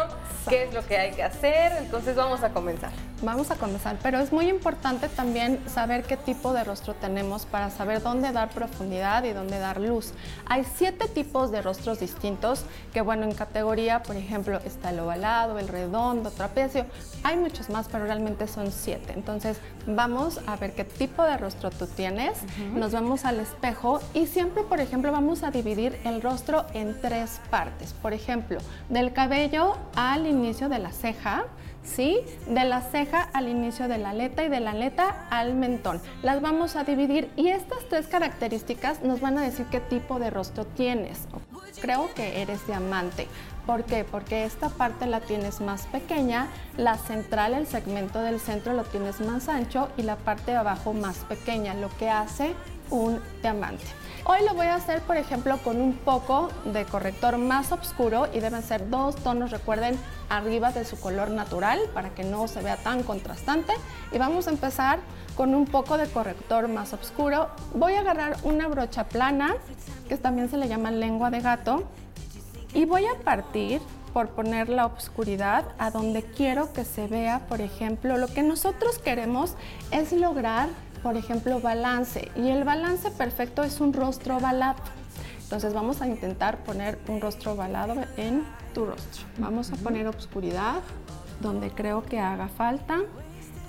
qué 0.50 0.64
es 0.64 0.74
lo 0.74 0.84
que 0.84 0.98
hay 0.98 1.12
que 1.12 1.22
hacer. 1.22 1.74
Entonces 1.84 2.16
vamos 2.16 2.42
a 2.42 2.50
comenzar. 2.50 2.92
Vamos 3.22 3.50
a 3.50 3.56
comenzar, 3.56 3.98
pero 4.04 4.20
es 4.20 4.34
muy 4.34 4.50
importante 4.50 5.08
también 5.08 5.60
saber 5.70 6.04
qué 6.04 6.18
tipo 6.18 6.52
de 6.52 6.64
rostro 6.64 6.96
tenemos 6.96 7.46
para 7.46 7.70
saber 7.70 8.02
dónde 8.02 8.32
dar 8.32 8.50
profundidad 8.50 9.24
y 9.24 9.34
dónde 9.34 9.58
dar 9.58 9.80
luz. 9.80 10.14
Hay 10.48 10.66
siete 10.76 11.08
tipos 11.08 11.50
de 11.52 11.62
rostros 11.62 12.00
distintos 12.00 12.66
que, 12.92 13.02
bueno, 13.02 13.24
en 13.24 13.34
categoría, 13.34 14.04
por 14.04 14.18
ejemplo, 14.18 14.60
está 14.66 14.90
el 14.90 15.00
ovalado, 15.00 15.60
el 15.60 15.68
redondo, 15.68 16.30
trapecio. 16.30 16.86
Hay 17.24 17.38
muchos 17.38 17.70
más, 17.70 17.88
pero 17.90 18.04
realmente 18.06 18.48
son 18.48 18.72
siete. 18.72 19.14
Entonces, 19.16 19.58
vamos 19.88 20.42
a 20.46 20.56
ver 20.58 20.74
qué 20.74 20.84
tipo 20.84 21.24
de 21.24 21.38
rostro 21.38 21.70
tú 21.70 21.88
tienes. 21.88 22.38
Nos 22.74 22.92
vemos 22.92 23.26
al 23.26 23.40
espejo 23.40 24.02
y 24.14 24.28
siempre, 24.28 24.64
por 24.64 24.82
ejemplo, 24.82 25.12
vamos 25.12 25.44
a 25.44 25.52
dividir 25.52 25.98
el 26.16 26.22
rostro 26.22 26.66
en 26.74 27.00
tres 27.02 27.42
partes. 27.50 27.94
Por 27.94 28.14
ejemplo, 28.14 28.60
del 28.90 29.14
cabello 29.14 29.78
al 29.96 30.26
inicio 30.26 30.70
de 30.70 30.80
la 30.80 30.92
ceja. 30.92 31.46
¿sí? 31.86 32.20
De 32.48 32.66
la 32.66 32.82
ceja 32.82 33.22
al 33.34 33.48
inicio 33.48 33.88
de 33.88 33.98
la 33.98 34.10
aleta 34.10 34.44
y 34.44 34.50
de 34.50 34.60
la 34.60 34.72
aleta 34.72 35.28
al 35.30 35.56
mentón. 35.56 36.02
Las 36.24 36.42
vamos 36.42 36.76
a 36.76 36.84
dividir 36.84 37.30
y 37.36 37.50
estas 37.50 37.88
tres 37.90 38.08
características 38.08 39.02
nos 39.04 39.22
van 39.22 39.38
a 39.38 39.42
decir 39.42 39.66
qué 39.68 39.80
tipo 39.80 40.20
de 40.20 40.30
rostro 40.30 40.66
tienes. 40.66 41.28
Creo 41.82 42.14
que 42.14 42.42
eres 42.42 42.66
diamante. 42.68 43.28
¿Por 43.66 43.84
qué? 43.84 44.04
Porque 44.04 44.46
esta 44.46 44.70
parte 44.70 45.08
la 45.08 45.22
tienes 45.22 45.60
más 45.60 45.88
pequeña, 45.88 46.48
la 46.78 46.98
central, 46.98 47.56
el 47.56 47.66
segmento 47.66 48.22
del 48.22 48.40
centro 48.40 48.74
lo 48.74 48.84
tienes 48.84 49.20
más 49.22 49.50
ancho 49.50 49.90
y 49.98 50.04
la 50.04 50.18
parte 50.18 50.52
de 50.52 50.58
abajo 50.58 50.94
más 50.94 51.18
pequeña, 51.26 51.74
lo 51.74 51.90
que 51.98 52.10
hace 52.10 52.54
un 52.90 53.20
diamante. 53.42 53.86
Hoy 54.28 54.40
lo 54.44 54.56
voy 54.56 54.66
a 54.66 54.76
hacer, 54.76 55.02
por 55.02 55.18
ejemplo, 55.18 55.60
con 55.60 55.80
un 55.80 55.94
poco 55.94 56.50
de 56.66 56.84
corrector 56.86 57.38
más 57.38 57.72
oscuro 57.72 58.28
y 58.34 58.40
deben 58.40 58.64
ser 58.64 58.90
dos 58.90 59.16
tonos, 59.18 59.52
recuerden, 59.52 60.00
arriba 60.30 60.72
de 60.72 60.84
su 60.84 61.00
color 61.00 61.30
natural 61.30 61.80
para 61.94 62.10
que 62.10 62.24
no 62.24 62.48
se 62.48 62.62
vea 62.64 62.76
tan 62.78 63.04
contrastante. 63.04 63.74
Y 64.12 64.18
vamos 64.18 64.48
a 64.48 64.50
empezar 64.50 65.00
con 65.36 65.54
un 65.54 65.66
poco 65.66 66.00
de 66.00 66.08
corrector 66.08 66.68
más 66.68 66.92
oscuro. 66.94 67.50
Voy 67.76 67.94
a 67.94 68.00
agarrar 68.00 68.38
una 68.42 68.68
brocha 68.68 69.04
plana, 69.04 69.58
que 70.10 70.18
también 70.18 70.50
se 70.50 70.58
le 70.58 70.68
llama 70.68 70.90
lengua 70.90 71.30
de 71.30 71.42
gato, 71.42 71.84
y 72.74 72.86
voy 72.86 73.06
a 73.06 73.20
partir 73.24 73.80
por 74.12 74.30
poner 74.30 74.70
la 74.70 74.86
oscuridad 74.86 75.66
a 75.78 75.92
donde 75.92 76.24
quiero 76.24 76.74
que 76.74 76.84
se 76.84 77.06
vea, 77.06 77.46
por 77.48 77.62
ejemplo, 77.62 78.18
lo 78.18 78.28
que 78.28 78.44
nosotros 78.44 78.98
queremos 78.98 79.56
es 79.92 80.14
lograr, 80.14 80.70
por 81.06 81.18
ejemplo, 81.18 81.60
balance. 81.60 82.32
Y 82.36 82.50
el 82.50 82.64
balance 82.64 83.12
perfecto 83.12 83.62
es 83.62 83.80
un 83.80 83.94
rostro 83.94 84.38
ovalado. 84.38 84.80
Entonces 85.44 85.72
vamos 85.72 86.02
a 86.02 86.08
intentar 86.08 86.64
poner 86.64 86.98
un 87.08 87.22
rostro 87.22 87.52
ovalado 87.52 87.94
en 88.18 88.44
tu 88.74 88.88
rostro. 88.88 89.24
Vamos 89.38 89.72
a 89.72 89.76
poner 89.76 90.08
oscuridad 90.08 90.82
donde 91.42 91.70
creo 91.70 92.02
que 92.02 92.20
haga 92.20 92.48
falta. 92.48 93.02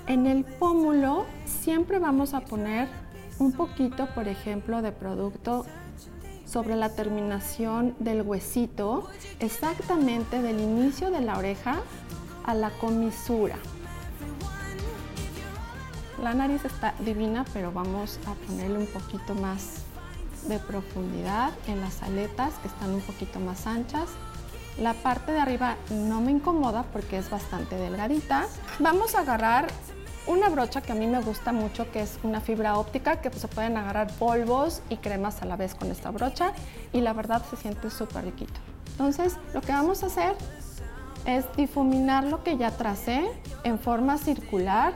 En 0.07 0.25
el 0.25 0.45
pómulo 0.45 1.27
siempre 1.45 1.99
vamos 1.99 2.33
a 2.33 2.39
poner 2.39 2.87
un 3.37 3.51
poquito, 3.51 4.07
por 4.15 4.27
ejemplo, 4.27 4.81
de 4.81 4.91
producto 4.91 5.63
sobre 6.43 6.75
la 6.75 6.89
terminación 6.89 7.93
del 7.99 8.23
huesito, 8.23 9.09
exactamente 9.39 10.41
del 10.41 10.59
inicio 10.59 11.11
de 11.11 11.21
la 11.21 11.37
oreja 11.37 11.81
a 12.45 12.55
la 12.55 12.71
comisura. 12.71 13.57
La 16.21 16.33
nariz 16.33 16.65
está 16.65 16.95
divina, 16.99 17.45
pero 17.53 17.71
vamos 17.71 18.19
a 18.25 18.33
ponerle 18.47 18.79
un 18.79 18.87
poquito 18.87 19.35
más 19.35 19.83
de 20.47 20.57
profundidad 20.57 21.51
en 21.67 21.79
las 21.79 22.01
aletas, 22.01 22.53
que 22.55 22.67
están 22.67 22.91
un 22.91 23.01
poquito 23.01 23.39
más 23.39 23.67
anchas. 23.67 24.09
La 24.79 24.93
parte 24.93 25.31
de 25.31 25.39
arriba 25.39 25.75
no 25.91 26.21
me 26.21 26.31
incomoda 26.31 26.83
porque 26.91 27.17
es 27.17 27.29
bastante 27.29 27.75
delgadita. 27.75 28.45
Vamos 28.79 29.13
a 29.13 29.19
agarrar 29.19 29.67
una 30.25 30.49
brocha 30.49 30.81
que 30.81 30.91
a 30.91 30.95
mí 30.95 31.05
me 31.05 31.21
gusta 31.21 31.53
mucho, 31.53 31.89
que 31.91 32.01
es 32.01 32.17
una 32.23 32.41
fibra 32.41 32.77
óptica, 32.77 33.21
que 33.21 33.31
se 33.31 33.47
pueden 33.47 33.77
agarrar 33.77 34.11
polvos 34.13 34.81
y 34.89 34.97
cremas 34.97 35.41
a 35.41 35.45
la 35.45 35.55
vez 35.55 35.75
con 35.75 35.91
esta 35.91 36.09
brocha 36.09 36.51
y 36.93 37.01
la 37.01 37.13
verdad 37.13 37.43
se 37.49 37.57
siente 37.57 37.89
súper 37.89 38.25
riquito. 38.25 38.59
Entonces, 38.91 39.37
lo 39.53 39.61
que 39.61 39.71
vamos 39.71 40.03
a 40.03 40.07
hacer 40.07 40.35
es 41.25 41.45
difuminar 41.55 42.23
lo 42.23 42.43
que 42.43 42.57
ya 42.57 42.71
tracé 42.71 43.29
en 43.63 43.79
forma 43.79 44.17
circular, 44.17 44.93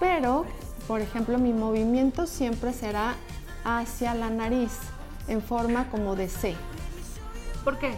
pero, 0.00 0.44
por 0.86 1.00
ejemplo, 1.00 1.38
mi 1.38 1.52
movimiento 1.52 2.26
siempre 2.26 2.72
será 2.72 3.14
hacia 3.64 4.14
la 4.14 4.30
nariz, 4.30 4.72
en 5.28 5.42
forma 5.42 5.90
como 5.90 6.16
de 6.16 6.28
C. 6.28 6.54
¿Por 7.64 7.78
qué? 7.78 7.94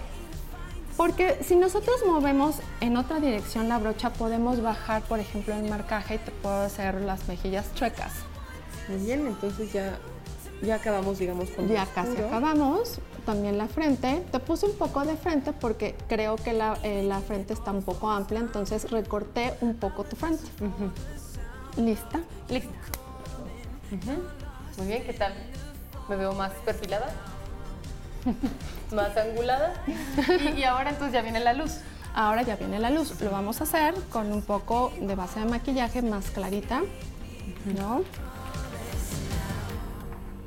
Porque 0.96 1.38
si 1.44 1.54
nosotros 1.54 2.00
movemos 2.06 2.56
en 2.80 2.96
otra 2.96 3.20
dirección 3.20 3.68
la 3.68 3.78
brocha, 3.78 4.10
podemos 4.10 4.60
bajar, 4.60 5.02
por 5.02 5.20
ejemplo, 5.20 5.54
el 5.54 5.68
marcaje 5.70 6.16
y 6.16 6.18
te 6.18 6.32
puedo 6.32 6.62
hacer 6.62 7.00
las 7.02 7.28
mejillas 7.28 7.72
chuecas. 7.74 8.12
Muy 8.88 9.04
bien, 9.04 9.26
entonces 9.26 9.72
ya, 9.72 9.96
ya 10.60 10.74
acabamos, 10.74 11.18
digamos, 11.18 11.50
con 11.50 11.68
Ya 11.68 11.86
casi 11.86 12.16
acabamos. 12.16 12.98
También 13.24 13.58
la 13.58 13.68
frente. 13.68 14.24
Te 14.32 14.40
puse 14.40 14.66
un 14.66 14.76
poco 14.76 15.04
de 15.04 15.16
frente 15.16 15.52
porque 15.52 15.94
creo 16.08 16.34
que 16.34 16.52
la, 16.52 16.78
eh, 16.82 17.04
la 17.04 17.20
frente 17.20 17.52
está 17.52 17.70
un 17.70 17.82
poco 17.82 18.10
amplia, 18.10 18.40
entonces 18.40 18.90
recorté 18.90 19.54
un 19.60 19.76
poco 19.76 20.02
tu 20.02 20.16
frente. 20.16 20.42
¿Lista? 21.78 22.18
Listo. 22.48 22.70
Ujú. 23.92 24.22
Muy 24.76 24.86
bien, 24.86 25.04
¿qué 25.04 25.12
tal? 25.12 25.32
Me 26.08 26.16
veo 26.16 26.32
más 26.32 26.52
perfilada, 26.64 27.08
más 28.94 29.16
angulada. 29.16 29.74
Y, 30.54 30.60
y 30.60 30.64
ahora 30.64 30.90
entonces 30.90 31.14
ya 31.14 31.22
viene 31.22 31.40
la 31.40 31.52
luz. 31.52 31.78
Ahora 32.14 32.42
ya 32.42 32.56
viene 32.56 32.78
la 32.78 32.90
luz. 32.90 33.20
Lo 33.20 33.30
vamos 33.30 33.60
a 33.60 33.64
hacer 33.64 33.94
con 34.10 34.32
un 34.32 34.42
poco 34.42 34.92
de 35.00 35.14
base 35.14 35.40
de 35.40 35.46
maquillaje 35.46 36.02
más 36.02 36.30
clarita, 36.30 36.82
¿no? 37.78 38.02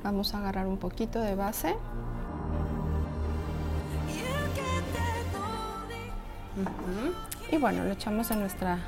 Vamos 0.03 0.33
a 0.33 0.39
agarrar 0.39 0.67
un 0.67 0.77
poquito 0.77 1.19
de 1.19 1.35
base. 1.35 1.75
Y 7.51 7.57
bueno, 7.57 7.83
lo 7.83 7.91
echamos 7.91 8.31
en 8.31 8.39
nuestra, 8.41 8.79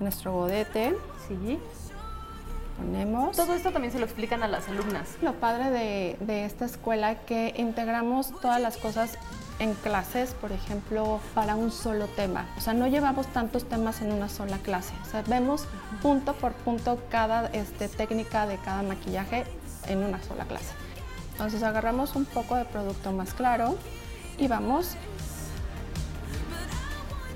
nuestro 0.00 0.32
godete. 0.32 0.96
Sí. 1.28 1.58
Ponemos. 2.76 3.36
Todo 3.36 3.54
esto 3.54 3.70
también 3.70 3.92
se 3.92 3.98
lo 3.98 4.04
explican 4.04 4.42
a 4.42 4.48
las 4.48 4.68
alumnas. 4.68 5.16
Lo 5.22 5.34
padre 5.34 5.70
de, 5.70 6.16
de 6.20 6.44
esta 6.44 6.64
escuela 6.64 7.14
que 7.20 7.54
integramos 7.56 8.32
todas 8.40 8.60
las 8.60 8.76
cosas 8.76 9.16
en 9.60 9.74
clases, 9.74 10.32
por 10.32 10.52
ejemplo, 10.52 11.20
para 11.34 11.54
un 11.54 11.70
solo 11.70 12.08
tema. 12.08 12.46
O 12.56 12.60
sea, 12.60 12.74
no 12.74 12.86
llevamos 12.86 13.26
tantos 13.28 13.68
temas 13.68 14.02
en 14.02 14.12
una 14.12 14.28
sola 14.28 14.58
clase. 14.58 14.92
O 15.06 15.10
sea, 15.10 15.22
vemos 15.22 15.66
punto 16.02 16.34
por 16.34 16.52
punto 16.52 16.98
cada 17.10 17.46
este, 17.48 17.88
técnica 17.88 18.46
de 18.46 18.58
cada 18.58 18.82
maquillaje 18.82 19.44
en 19.86 20.02
una 20.02 20.20
sola 20.22 20.44
clase. 20.44 20.72
Entonces 21.32 21.62
agarramos 21.62 22.14
un 22.16 22.24
poco 22.24 22.56
de 22.56 22.64
producto 22.64 23.12
más 23.12 23.34
claro 23.34 23.76
y 24.38 24.48
vamos 24.48 24.96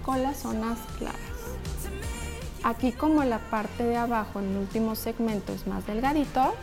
con 0.04 0.22
las 0.22 0.38
zonas 0.38 0.78
claras. 0.98 1.27
Aquí 2.64 2.92
como 2.92 3.24
la 3.24 3.38
parte 3.38 3.84
de 3.84 3.96
abajo 3.96 4.40
en 4.40 4.50
el 4.50 4.56
último 4.58 4.94
segmento 4.94 5.52
es 5.52 5.66
más 5.66 5.86
delgadito, 5.86 6.54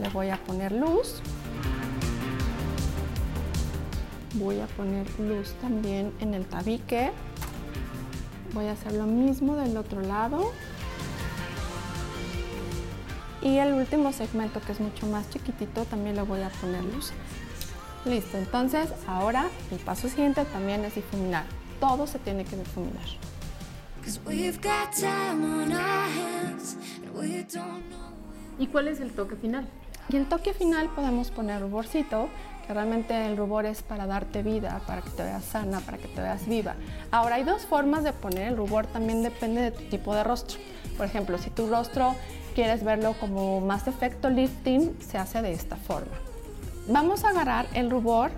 le 0.00 0.08
voy 0.08 0.28
a 0.30 0.36
poner 0.38 0.72
luz. 0.72 1.20
Voy 4.34 4.60
a 4.60 4.66
poner 4.66 5.06
luz 5.18 5.52
también 5.60 6.12
en 6.20 6.34
el 6.34 6.46
tabique. 6.46 7.10
Voy 8.52 8.66
a 8.66 8.72
hacer 8.72 8.92
lo 8.92 9.06
mismo 9.06 9.56
del 9.56 9.76
otro 9.76 10.00
lado. 10.00 10.52
Y 13.42 13.56
el 13.58 13.72
último 13.72 14.12
segmento 14.12 14.60
que 14.60 14.72
es 14.72 14.80
mucho 14.80 15.06
más 15.06 15.28
chiquitito 15.30 15.84
también 15.84 16.16
le 16.16 16.22
voy 16.22 16.42
a 16.42 16.50
poner 16.60 16.84
luz. 16.84 17.12
Listo, 18.04 18.36
entonces 18.36 18.88
ahora 19.06 19.48
el 19.70 19.78
paso 19.78 20.08
siguiente 20.08 20.44
también 20.46 20.84
es 20.84 20.94
difuminar. 20.94 21.44
Todo 21.78 22.06
se 22.06 22.18
tiene 22.18 22.44
que 22.44 22.56
difuminar. 22.56 23.29
¿Y 28.58 28.66
cuál 28.66 28.88
es 28.88 29.00
el 29.00 29.12
toque 29.12 29.36
final? 29.36 29.68
Y 30.08 30.16
el 30.16 30.26
toque 30.26 30.52
final 30.52 30.88
podemos 30.94 31.30
poner 31.30 31.60
ruborcito, 31.60 32.28
que 32.66 32.74
realmente 32.74 33.26
el 33.26 33.36
rubor 33.36 33.66
es 33.66 33.82
para 33.82 34.06
darte 34.06 34.42
vida, 34.42 34.80
para 34.86 35.02
que 35.02 35.10
te 35.10 35.22
veas 35.22 35.44
sana, 35.44 35.80
para 35.80 35.98
que 35.98 36.08
te 36.08 36.20
veas 36.20 36.46
viva. 36.46 36.74
Ahora 37.12 37.36
hay 37.36 37.44
dos 37.44 37.62
formas 37.62 38.02
de 38.02 38.12
poner 38.12 38.48
el 38.48 38.56
rubor, 38.56 38.86
también 38.86 39.22
depende 39.22 39.62
de 39.62 39.70
tu 39.70 39.82
tipo 39.84 40.14
de 40.14 40.24
rostro. 40.24 40.58
Por 40.96 41.06
ejemplo, 41.06 41.38
si 41.38 41.50
tu 41.50 41.68
rostro 41.68 42.16
quieres 42.54 42.82
verlo 42.82 43.14
como 43.20 43.60
más 43.60 43.86
efecto 43.86 44.28
lifting, 44.28 44.96
se 45.00 45.18
hace 45.18 45.42
de 45.42 45.52
esta 45.52 45.76
forma. 45.76 46.12
Vamos 46.88 47.24
a 47.24 47.28
agarrar 47.28 47.66
el 47.74 47.90
rubor. 47.90 48.32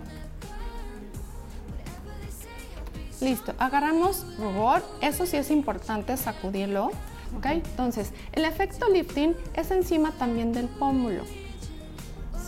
Listo, 3.23 3.55
agarramos 3.59 4.27
rubor, 4.37 4.83
eso 5.01 5.27
sí 5.27 5.37
es 5.37 5.53
importante 5.53 6.17
sacudirlo, 6.17 6.87
¿ok? 7.37 7.47
Entonces, 7.47 8.11
el 8.33 8.45
efecto 8.45 8.89
lifting 8.89 9.37
es 9.55 9.71
encima 9.71 10.11
también 10.11 10.53
del 10.53 10.67
pómulo, 10.67 11.23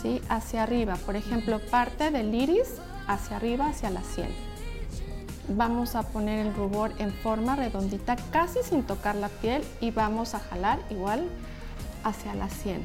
¿sí? 0.03 0.21
Hacia 0.29 0.65
arriba, 0.65 0.97
por 1.07 1.15
ejemplo, 1.15 1.61
parte 1.71 2.11
del 2.11 2.35
iris 2.35 2.81
hacia 3.07 3.37
arriba, 3.37 3.69
hacia 3.69 3.91
la 3.91 4.03
sien. 4.03 4.31
Vamos 5.49 5.95
a 5.95 6.03
poner 6.03 6.45
el 6.45 6.53
rubor 6.53 6.91
en 6.99 7.13
forma 7.13 7.55
redondita, 7.55 8.17
casi 8.33 8.65
sin 8.65 8.83
tocar 8.83 9.15
la 9.15 9.29
piel 9.29 9.63
y 9.81 9.93
vamos 9.93 10.35
a 10.35 10.41
jalar 10.41 10.81
igual 10.91 11.29
hacia 12.03 12.35
la 12.35 12.51
sien. 12.51 12.85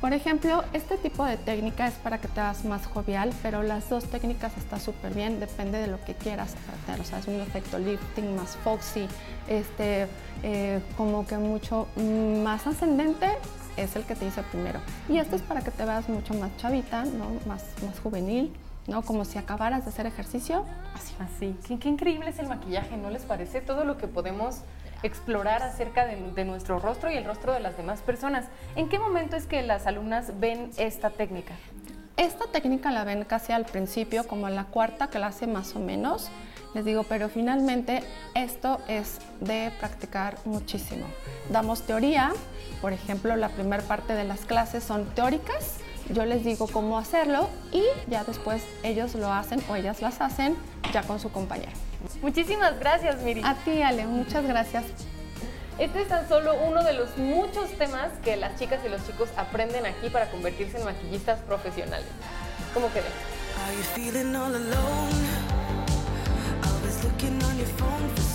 Por 0.00 0.14
ejemplo, 0.14 0.64
este 0.72 0.96
tipo 0.96 1.26
de 1.26 1.36
técnica 1.36 1.86
es 1.86 1.94
para 1.94 2.18
que 2.18 2.28
te 2.28 2.40
hagas 2.40 2.64
más 2.64 2.86
jovial, 2.86 3.32
pero 3.42 3.62
las 3.62 3.90
dos 3.90 4.04
técnicas 4.04 4.56
están 4.56 4.80
súper 4.80 5.12
bien, 5.12 5.40
depende 5.40 5.78
de 5.78 5.88
lo 5.88 6.02
que 6.02 6.14
quieras 6.14 6.54
hacer. 6.54 7.00
O 7.00 7.04
sea, 7.04 7.18
es 7.18 7.28
un 7.28 7.38
efecto 7.40 7.78
lifting 7.78 8.34
más 8.34 8.56
foxy, 8.64 9.06
este, 9.46 10.06
eh, 10.42 10.80
como 10.96 11.26
que 11.26 11.36
mucho 11.36 11.86
más 12.42 12.66
ascendente 12.66 13.28
es 13.76 13.94
el 13.94 14.04
que 14.04 14.14
te 14.14 14.26
hice 14.26 14.42
primero. 14.44 14.80
Y 15.06 15.18
esto 15.18 15.36
es 15.36 15.42
para 15.42 15.60
que 15.60 15.70
te 15.70 15.84
veas 15.84 16.08
mucho 16.08 16.32
más 16.32 16.56
chavita, 16.56 17.04
¿no? 17.04 17.32
más, 17.46 17.64
más 17.84 18.00
juvenil, 18.00 18.54
¿no? 18.86 19.02
como 19.02 19.26
si 19.26 19.36
acabaras 19.36 19.84
de 19.84 19.90
hacer 19.90 20.06
ejercicio, 20.06 20.64
así. 20.94 21.14
Así. 21.18 21.56
Qué, 21.68 21.78
qué 21.78 21.90
increíble 21.90 22.30
es 22.30 22.38
el 22.38 22.48
maquillaje, 22.48 22.96
¿no 22.96 23.10
les 23.10 23.24
parece? 23.24 23.60
Todo 23.60 23.84
lo 23.84 23.98
que 23.98 24.06
podemos 24.06 24.62
explorar 25.02 25.62
acerca 25.62 26.06
de, 26.06 26.44
nuestro 26.44 26.78
rostro 26.78 27.10
y 27.10 27.16
el 27.16 27.24
rostro 27.24 27.52
de 27.52 27.60
las 27.60 27.76
demás 27.76 28.00
personas. 28.00 28.46
¿En 28.76 28.88
qué 28.88 28.98
momento 28.98 29.36
es 29.36 29.46
que 29.46 29.62
las 29.62 29.86
alumnas 29.86 30.38
ven 30.40 30.70
esta 30.76 31.10
técnica? 31.10 31.54
Esta 32.16 32.46
técnica 32.46 32.90
la 32.90 33.04
ven 33.04 33.24
casi 33.24 33.52
al 33.52 33.64
principio, 33.64 34.26
como 34.26 34.46
en 34.48 34.54
la 34.54 34.64
cuarta 34.64 35.08
clase 35.08 35.46
más 35.46 35.74
o 35.74 35.80
menos. 35.80 36.30
Les 36.74 36.84
digo, 36.84 37.02
pero 37.04 37.28
finalmente 37.28 38.02
esto 38.34 38.80
es 38.88 39.18
de 39.40 39.72
practicar 39.80 40.36
muchísimo. 40.44 41.06
Damos 41.50 41.82
teoría, 41.82 42.32
por 42.80 42.92
ejemplo, 42.92 43.34
la 43.36 43.48
primera 43.48 43.82
parte 43.82 44.12
de 44.12 44.24
las 44.24 44.44
clases 44.44 44.84
son 44.84 45.06
teóricas. 45.14 45.78
Yo 46.10 46.24
les 46.24 46.44
digo 46.44 46.66
cómo 46.66 46.98
hacerlo 46.98 47.48
y 47.72 47.82
ya 48.08 48.24
después 48.24 48.64
ellos 48.82 49.14
lo 49.14 49.32
hacen 49.32 49.60
o 49.68 49.76
ellas 49.76 50.02
las 50.02 50.20
hacen 50.20 50.56
ya 50.92 51.02
con 51.02 51.20
su 51.20 51.30
compañero. 51.30 51.89
Muchísimas 52.22 52.78
gracias, 52.78 53.20
Miri. 53.22 53.42
A 53.44 53.54
ti, 53.54 53.82
Ale, 53.82 54.06
muchas 54.06 54.44
gracias. 54.44 54.84
Este 55.78 56.02
es 56.02 56.08
tan 56.08 56.28
solo 56.28 56.54
uno 56.68 56.84
de 56.84 56.92
los 56.92 57.16
muchos 57.16 57.70
temas 57.78 58.10
que 58.22 58.36
las 58.36 58.58
chicas 58.58 58.80
y 58.84 58.88
los 58.90 59.06
chicos 59.06 59.30
aprenden 59.36 59.86
aquí 59.86 60.10
para 60.10 60.30
convertirse 60.30 60.78
en 60.78 60.84
maquillistas 60.84 61.40
profesionales. 61.40 62.06
¿Cómo 62.74 62.92
quedé? 62.92 63.06
Are 63.64 63.74
you 63.74 63.82
feeling 63.94 64.34
all 64.36 64.54
alone? 64.54 65.10
Always 66.62 67.02
looking 67.04 67.42
on 67.42 67.56
your 67.56 67.68
phone 67.78 68.29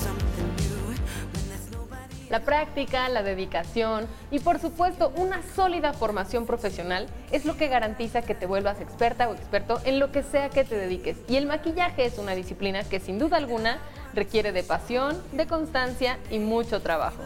La 2.29 2.39
práctica, 2.39 3.07
la 3.09 3.21
dedicación 3.21 4.07
y 4.31 4.39
por 4.39 4.59
supuesto 4.59 5.13
una 5.15 5.41
sólida 5.55 5.93
formación 5.93 6.45
profesional 6.45 7.07
es 7.31 7.45
lo 7.45 7.55
que 7.55 7.67
garantiza 7.67 8.23
que 8.23 8.33
te 8.33 8.47
vuelvas 8.47 8.81
experta 8.81 9.29
o 9.29 9.33
experto 9.33 9.79
en 9.85 9.99
lo 9.99 10.11
que 10.11 10.23
sea 10.23 10.49
que 10.49 10.63
te 10.63 10.75
dediques. 10.75 11.17
Y 11.27 11.35
el 11.35 11.45
maquillaje 11.45 12.05
es 12.05 12.17
una 12.17 12.33
disciplina 12.33 12.83
que 12.83 12.99
sin 12.99 13.19
duda 13.19 13.37
alguna 13.37 13.77
requiere 14.13 14.51
de 14.51 14.63
pasión, 14.63 15.21
de 15.33 15.45
constancia 15.45 16.17
y 16.31 16.39
mucho 16.39 16.81
trabajo. 16.81 17.21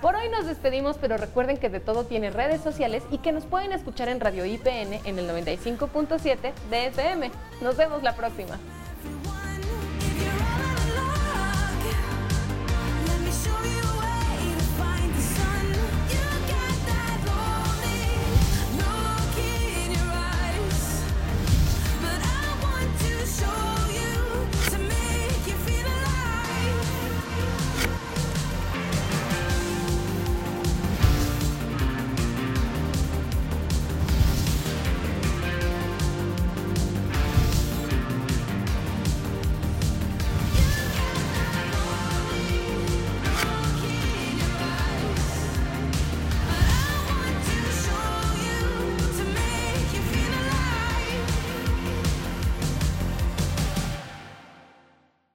Por 0.00 0.16
hoy 0.16 0.30
nos 0.30 0.46
despedimos, 0.46 0.96
pero 0.98 1.18
recuerden 1.18 1.58
que 1.58 1.68
de 1.68 1.78
todo 1.78 2.04
tiene 2.04 2.30
redes 2.30 2.62
sociales 2.62 3.02
y 3.10 3.18
que 3.18 3.32
nos 3.32 3.44
pueden 3.44 3.72
escuchar 3.72 4.08
en 4.08 4.18
Radio 4.18 4.46
IPN 4.46 5.00
en 5.04 5.18
el 5.18 5.28
95.7 5.28 6.52
de 6.70 6.86
FM. 6.86 7.30
Nos 7.60 7.76
vemos 7.76 8.02
la 8.02 8.14
próxima. 8.16 8.58